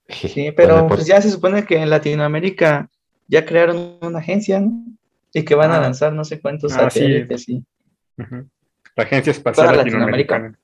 [0.09, 2.89] Sí, pero Bueno, pues ya se supone que en Latinoamérica
[3.27, 4.71] ya crearon una agencia, ¿no?
[5.33, 5.81] Y que van a Ah.
[5.81, 6.99] lanzar no sé cuántos Ah, sí.
[7.01, 7.45] satélites
[8.17, 8.49] Ujú.
[8.95, 10.57] La Agencia Espacial Para Latinoamericana.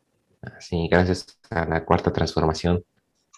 [0.59, 2.83] Sí, gracias a la cuarta transformación.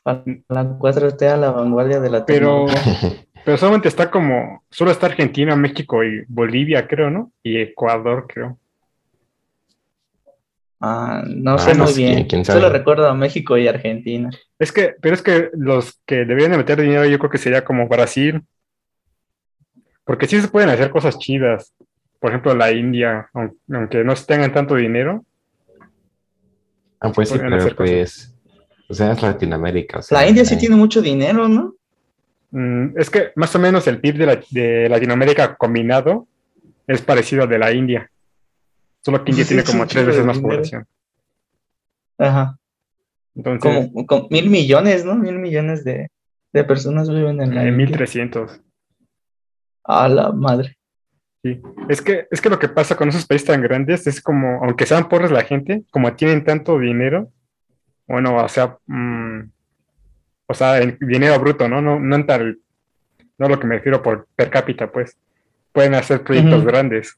[0.05, 2.67] a la 4T a la vanguardia de la Pero.
[3.45, 7.31] pero solamente está como, solo está Argentina, México y Bolivia, creo, ¿no?
[7.43, 8.57] Y Ecuador, creo.
[10.81, 12.27] Ah, no Ah, sé no muy sé, bien.
[12.27, 12.59] quién sabe.
[12.59, 14.29] Solo recuerdo a México y Argentina.
[14.59, 17.63] Es que, pero es que los que deberían de meter dinero yo creo que sería
[17.63, 18.41] como Brasil.
[20.03, 21.73] Porque sí se pueden hacer cosas chidas.
[22.19, 25.23] Por ejemplo, la India, aun- aunque no tengan tanto dinero.
[26.99, 27.73] Ah, pues sí, pero cosas.
[27.75, 28.35] pues,
[28.89, 29.99] o sea, es Latinoamérica.
[29.99, 31.73] o sea, La India sí eh, tiene mucho dinero, ¿no?
[32.57, 36.25] Mm, es que más o menos el PIB de, la- de Latinoamérica combinado
[36.87, 38.09] es parecido al de la India.
[39.01, 40.55] Solo que India Sí, tiene como tres veces más dinero.
[40.55, 40.85] población.
[42.17, 42.57] Ajá.
[43.35, 45.15] Entonces, Como, como mil millones, ¿no?
[45.15, 46.07] Mil millones de,
[46.53, 47.87] de personas viven en la en India.
[47.87, 48.61] 1300.
[49.83, 50.77] A la madre.
[51.43, 51.61] Sí.
[51.89, 54.85] Es que, es que lo que pasa con esos países tan grandes es como, aunque
[54.85, 57.31] sean pobres la gente, como tienen tanto dinero,
[58.07, 59.41] bueno, o sea, mm,
[60.47, 61.81] o sea, en dinero bruto, ¿no?
[61.81, 62.59] No, no en tal,
[63.37, 65.17] no lo que me refiero por per cápita, pues,
[65.71, 67.17] pueden hacer proyectos grandes.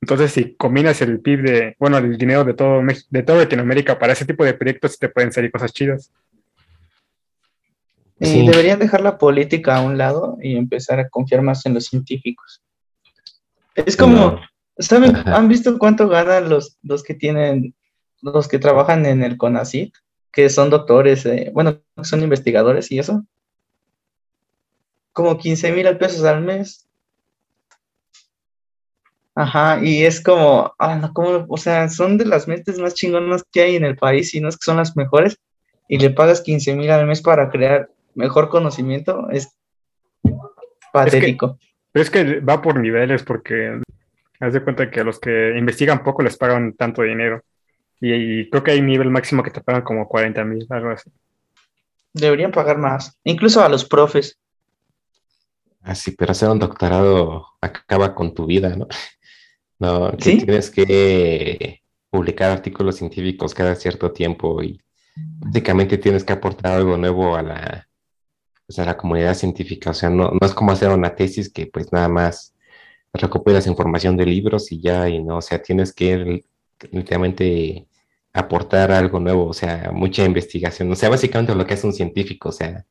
[0.00, 3.98] Entonces, si combinas el PIB de, bueno, el dinero de todo, Mex- de toda Latinoamérica
[3.98, 6.12] para ese tipo de proyectos, te pueden salir cosas chidas.
[8.20, 8.46] Y Sí.
[8.46, 12.62] deberían dejar la política a un lado y empezar a confiar más en los científicos.
[13.74, 14.40] Es como, no,
[14.78, 15.36] ¿Saben, Ajá.
[15.36, 17.74] han visto cuánto ganan los, los que tienen,
[18.20, 19.94] los que trabajan en el CONACYT,
[20.34, 23.24] que son doctores, eh, bueno, que son investigadores y eso?
[25.12, 26.88] Como 15 mil pesos al mes.
[29.36, 31.46] Ajá, y es como, ah, no, ¿cómo?
[31.48, 34.48] o sea, son de las mentes más chingonas que hay en el país, y no
[34.48, 35.38] es que son las mejores,
[35.88, 39.56] y le pagas 15 mil al mes para crear mejor conocimiento, es
[40.92, 41.58] patético.
[41.92, 43.80] Pero es que va por niveles porque
[44.40, 47.42] haz de cuenta que a los que investigan poco les pagan tanto dinero.
[48.00, 50.90] Y, y creo que hay un nivel máximo que te pagan como 40 mil, algo
[50.90, 51.10] así.
[52.12, 54.38] Deberían pagar más, incluso a los profes.
[55.82, 58.88] Ah, sí, pero hacer un doctorado acaba con tu vida, ¿no?
[59.76, 60.36] No, que ¿Sí?
[60.38, 64.80] tienes que publicar artículos científicos cada cierto tiempo y
[65.16, 67.88] básicamente tienes que aportar algo nuevo a la,
[68.66, 69.90] pues, a la comunidad científica.
[69.90, 72.54] O sea, no, no es como hacer una tesis que pues nada más
[73.12, 76.44] recopilas información de libros y ya, y no, o sea, tienes que
[76.90, 77.86] literalmente
[78.32, 80.90] aportar algo nuevo, o sea, mucha investigación.
[80.90, 82.84] O sea, básicamente lo que es un científico, o sea,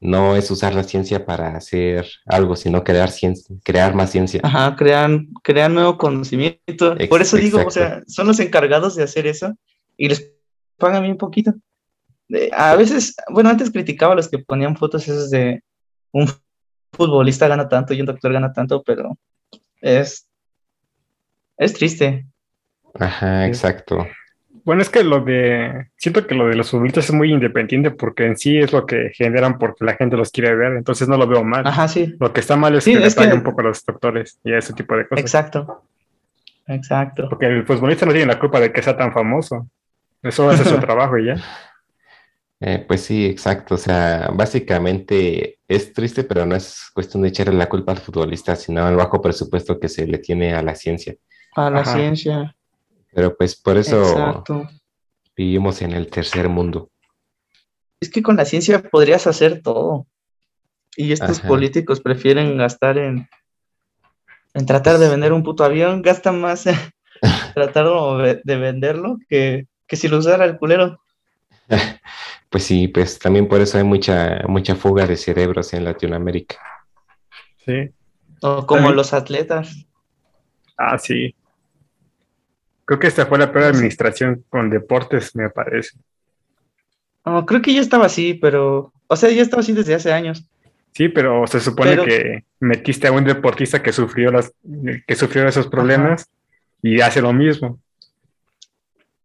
[0.00, 4.40] no es usar la ciencia para hacer algo, sino crear ciencia, crear más ciencia.
[4.44, 6.94] Ajá, crean, crean nuevo conocimiento.
[7.08, 9.54] Por eso digo, o sea, son los encargados de hacer eso
[9.96, 10.30] y les
[10.76, 11.54] pagan bien poquito.
[12.28, 15.62] Eh, a veces, bueno, antes criticaba a los que ponían fotos esas de
[16.12, 16.28] un
[16.92, 19.16] futbolista gana tanto y un doctor gana tanto, pero
[19.80, 20.28] es,
[21.56, 22.26] es triste.
[22.98, 23.48] Ajá, Sí.
[23.48, 24.06] exacto.
[24.64, 25.90] Bueno, es que lo de.
[25.96, 29.10] Siento que lo de los futbolistas es muy independiente porque en sí es lo que
[29.14, 30.72] generan porque la gente los quiere ver.
[30.72, 31.64] Entonces no lo veo mal.
[31.66, 33.64] Ajá, sí, Lo que está mal es Sí, que le es que- un poco a
[33.64, 35.22] los doctores y ese tipo de cosas.
[35.22, 35.82] exacto.
[36.66, 37.28] Exacto.
[37.30, 39.68] Porque el futbolista no tiene la culpa de que sea tan famoso.
[40.22, 41.36] Eso hace su trabajo y ya.
[42.58, 43.76] Eh, pues sí, exacto.
[43.76, 48.56] O sea, básicamente es triste, pero no es cuestión de echarle la culpa al futbolista,
[48.56, 51.14] sino al bajo presupuesto que se le tiene a la ciencia.
[51.54, 51.94] A la Ajá.
[51.94, 52.56] ciencia.
[53.16, 54.68] Pero pues por eso Exacto.
[55.34, 56.90] vivimos en el tercer mundo.
[57.98, 60.06] Es que con la ciencia podrías hacer todo.
[60.98, 61.48] Y estos Ajá.
[61.48, 63.26] políticos prefieren gastar en,
[64.52, 66.76] en tratar de vender un puto avión, gastan más en
[67.54, 67.86] tratar
[68.18, 71.00] de de venderlo que, que si lo usara el culero.
[72.48, 76.56] Pues sí, pues también por eso hay mucha, mucha fuga de cerebros en Latinoamérica.
[77.64, 77.90] Sí.
[78.40, 79.84] O como También- los atletas.
[80.78, 81.34] Ah, sí.
[82.86, 85.98] Creo que esta fue la peor administración con deportes, me parece.
[87.24, 88.92] No, creo que ya estaba así, pero.
[89.08, 90.44] O sea, ya estaba así desde hace años.
[90.92, 94.52] Sí, pero se supone Pero- que metiste a un deportista que sufrió las,
[95.06, 96.26] que sufrió esos problemas
[96.80, 97.78] y hace lo mismo.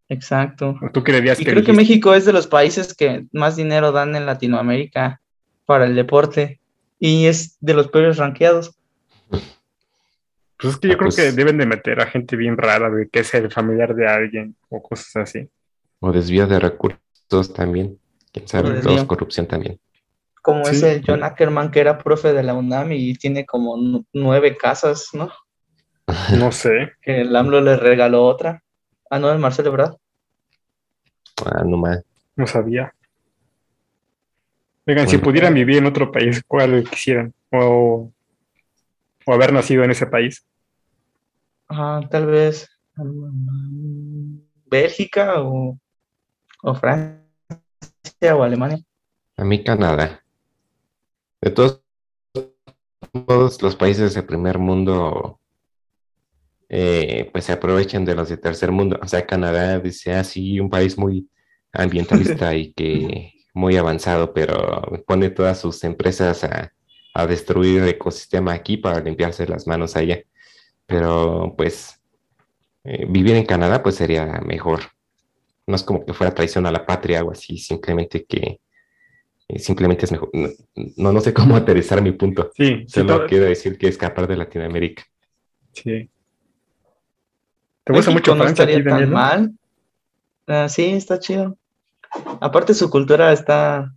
[0.09, 0.78] Exacto.
[0.91, 4.14] Tú creerías Y que creo que México es de los países que más dinero dan
[4.16, 5.22] en Latinoamérica
[5.66, 6.59] para el deporte.
[6.99, 8.76] Y es de los peores rankeados.
[10.62, 12.89] Pues es que yo Ah, creo pues- que deben de meter a gente bien rara,
[12.89, 15.49] de que es el familiar de alguien o cosas así.
[15.99, 17.97] O desvío de recursos también.
[18.32, 18.95] Quién sabe, desvío.
[18.97, 19.80] dos, corrupción también.
[20.41, 20.76] Como Sí.
[20.76, 25.09] ese John Ackerman que era profe de la UNAM y tiene como nu- nueve casas,
[25.14, 25.32] ¿no?
[26.49, 26.93] No sé.
[27.01, 28.64] Que el AMLO le regaló otra.
[29.09, 29.97] Ah, no, el Marcelo, ¿verdad?
[31.45, 32.03] Ah, no más.
[32.36, 32.93] No sabía.
[34.88, 37.34] Oigan, si pudieran vivir en otro país, ¿cuál quisieran?
[37.51, 38.12] O,
[39.26, 40.43] o haber nacido en ese país.
[41.74, 42.69] Ah, tal vez
[44.65, 45.80] Bélgica o,
[46.63, 48.80] o Francia o Alemania.
[49.38, 50.22] A mí Canadá.
[51.41, 51.82] De todos
[53.13, 55.39] modos, los países del primer mundo
[56.67, 58.99] eh, pues se aprovechan de los de tercer mundo.
[59.01, 61.30] O sea, Canadá dice así, un país muy
[61.72, 66.74] ambientalista y que muy avanzado, pero pone todas sus empresas a,
[67.13, 70.22] a destruir el ecosistema aquí para limpiarse las manos allá.
[70.91, 71.99] Pero pues
[72.83, 74.81] eh, vivir en Canadá pues sería mejor.
[75.65, 78.59] No es como que fuera traición a la patria o así, simplemente que
[79.47, 80.29] eh, simplemente es mejor.
[80.97, 82.51] No, no, sé cómo aterrizar mi punto.
[82.55, 85.03] Sí, sí, Solo todo- quiero decir que escapar de Latinoamérica.
[85.73, 86.09] sí.
[87.83, 89.51] ¿Te gusta México mucho no Francia estaría tan mal.
[90.45, 91.57] Ah, sí, está chido.
[92.39, 93.91] Aparte su cultura está,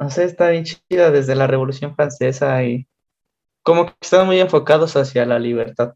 [0.00, 2.86] no sé, está bien chida desde la Revolución Francesa y
[3.64, 5.94] como que están muy enfocados hacia la libertad.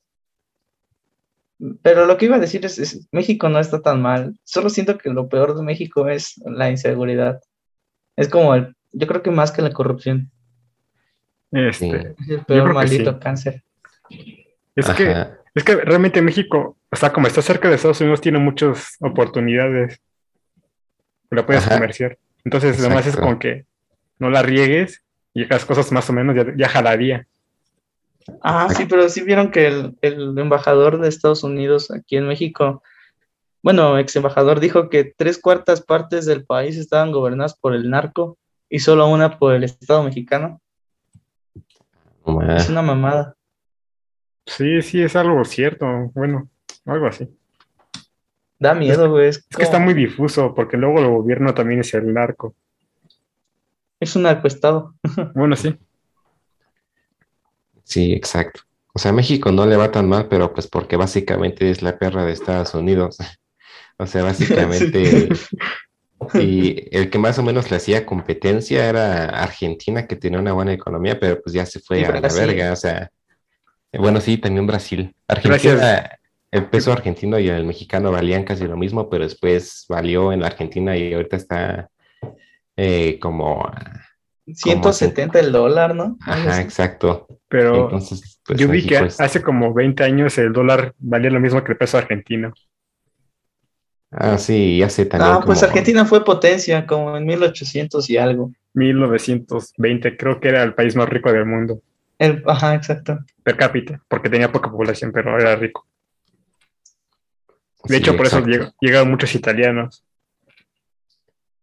[1.83, 4.37] Pero lo que iba a decir es, es, México no está tan mal.
[4.43, 7.41] Solo siento que lo peor de México es la inseguridad.
[8.17, 10.33] Es como el, yo creo que más que la corrupción.
[11.53, 13.19] Este, Es el peor maldito sí.
[13.21, 13.63] cáncer.
[14.75, 15.39] es que.
[15.55, 20.01] Es que realmente México, o sea, como está cerca de Estados Unidos, tiene muchas oportunidades
[21.31, 21.75] la puedes Ajá.
[21.75, 22.19] comerciar.
[22.45, 23.67] Entonces, lo más es como que
[24.19, 25.05] no la riegues
[25.35, 27.27] y las cosas más o menos ya, ya jalaría.
[28.43, 32.83] Ah, sí, pero sí vieron que el, el embajador de Estados Unidos aquí en México,
[33.63, 38.39] bueno, ex embajador dijo que tres cuartas partes del país estaban gobernadas por el narco
[38.69, 40.61] y solo una por el Estado mexicano.
[42.57, 43.35] Es una mamada.
[44.47, 45.87] Sí, sí, es algo cierto.
[46.15, 46.49] Bueno,
[46.85, 47.29] algo así.
[48.59, 49.29] Da miedo, güey.
[49.29, 52.55] Es, que está muy difuso, porque luego el gobierno también es el narco.
[54.01, 54.95] Es un narcoestado.
[55.35, 55.77] bueno, sí.
[57.89, 58.61] Sí, exacto.
[58.93, 62.25] O sea, México no le va tan mal, pero pues porque básicamente es la perra
[62.25, 63.17] de Estados Unidos.
[63.97, 65.29] o sea, básicamente
[66.35, 70.73] Y el que más o menos le hacía competencia era Argentina, que tenía una buena
[70.73, 72.73] economía, pero pues ya se fue a la verga.
[72.73, 73.11] O sea,
[73.93, 75.15] bueno, sí, también Brasil.
[75.27, 76.19] Argentina,
[76.51, 80.97] el peso argentino y el mexicano valían casi lo mismo, pero después valió en Argentina
[80.97, 81.89] y ahorita está
[82.77, 83.71] eh, como...
[84.55, 86.17] 170 el dólar, ¿no?
[86.27, 87.27] Ajá, exacto.
[87.49, 91.41] Pero Entonces, pues, yo vi que pues hace como 20 años el dólar valía lo
[91.41, 92.53] mismo que el peso argentino.
[94.11, 95.33] Ah, sí, ya sé también.
[95.33, 98.53] Ah, pues Argentina fue potencia, como en 1800 y algo.
[98.75, 101.83] 1920, creo que era el país más rico del mundo.
[102.19, 103.19] El, ajá, exacto.
[103.43, 105.87] Per cápita, porque tenía poca población, pero era rico.
[107.85, 108.43] De hecho, por eso
[108.81, 110.05] llegaron muchos italianos.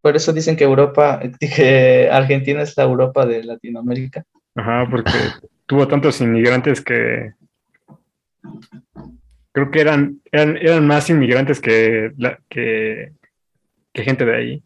[0.06, 4.24] Por eso dicen que Europa, que Argentina es la Europa de Latinoamérica.
[4.54, 5.10] Ajá, porque
[5.66, 7.34] tuvo tantos inmigrantes que
[9.52, 12.12] creo que eran, eran, más inmigrantes que,
[12.48, 13.14] que,
[13.96, 14.64] gente de ahí.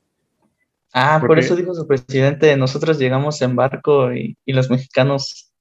[0.94, 5.54] Ah, por eso dijo su presidente, nosotros llegamos en barco y, los mexicanos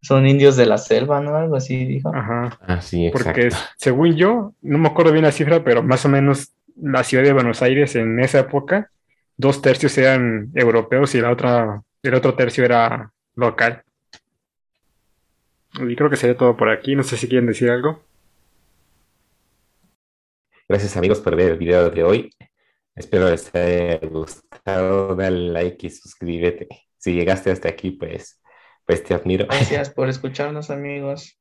[0.00, 1.34] son indios de la selva, ¿no?
[1.34, 2.14] Algo así dijo.
[2.14, 2.56] Ajá.
[2.60, 3.48] Ah, sí, Porque
[3.78, 7.32] según yo, no me acuerdo bien la cifra, pero más o menos la ciudad de
[7.32, 8.92] Buenos Aires en esa época,
[9.38, 13.82] dos tercios eran europeos y la otra, el otro tercio era local.
[15.80, 16.94] Y creo que sería todo por aquí.
[16.94, 18.02] No sé si quieren decir algo.
[20.68, 22.34] Gracias amigos por ver el video de hoy.
[22.94, 25.14] Espero les haya gustado.
[25.14, 26.68] Dale like y suscríbete.
[26.96, 28.42] Si llegaste hasta aquí, pues,
[28.84, 29.46] pues te admiro.
[29.46, 31.37] Gracias por escucharnos amigos.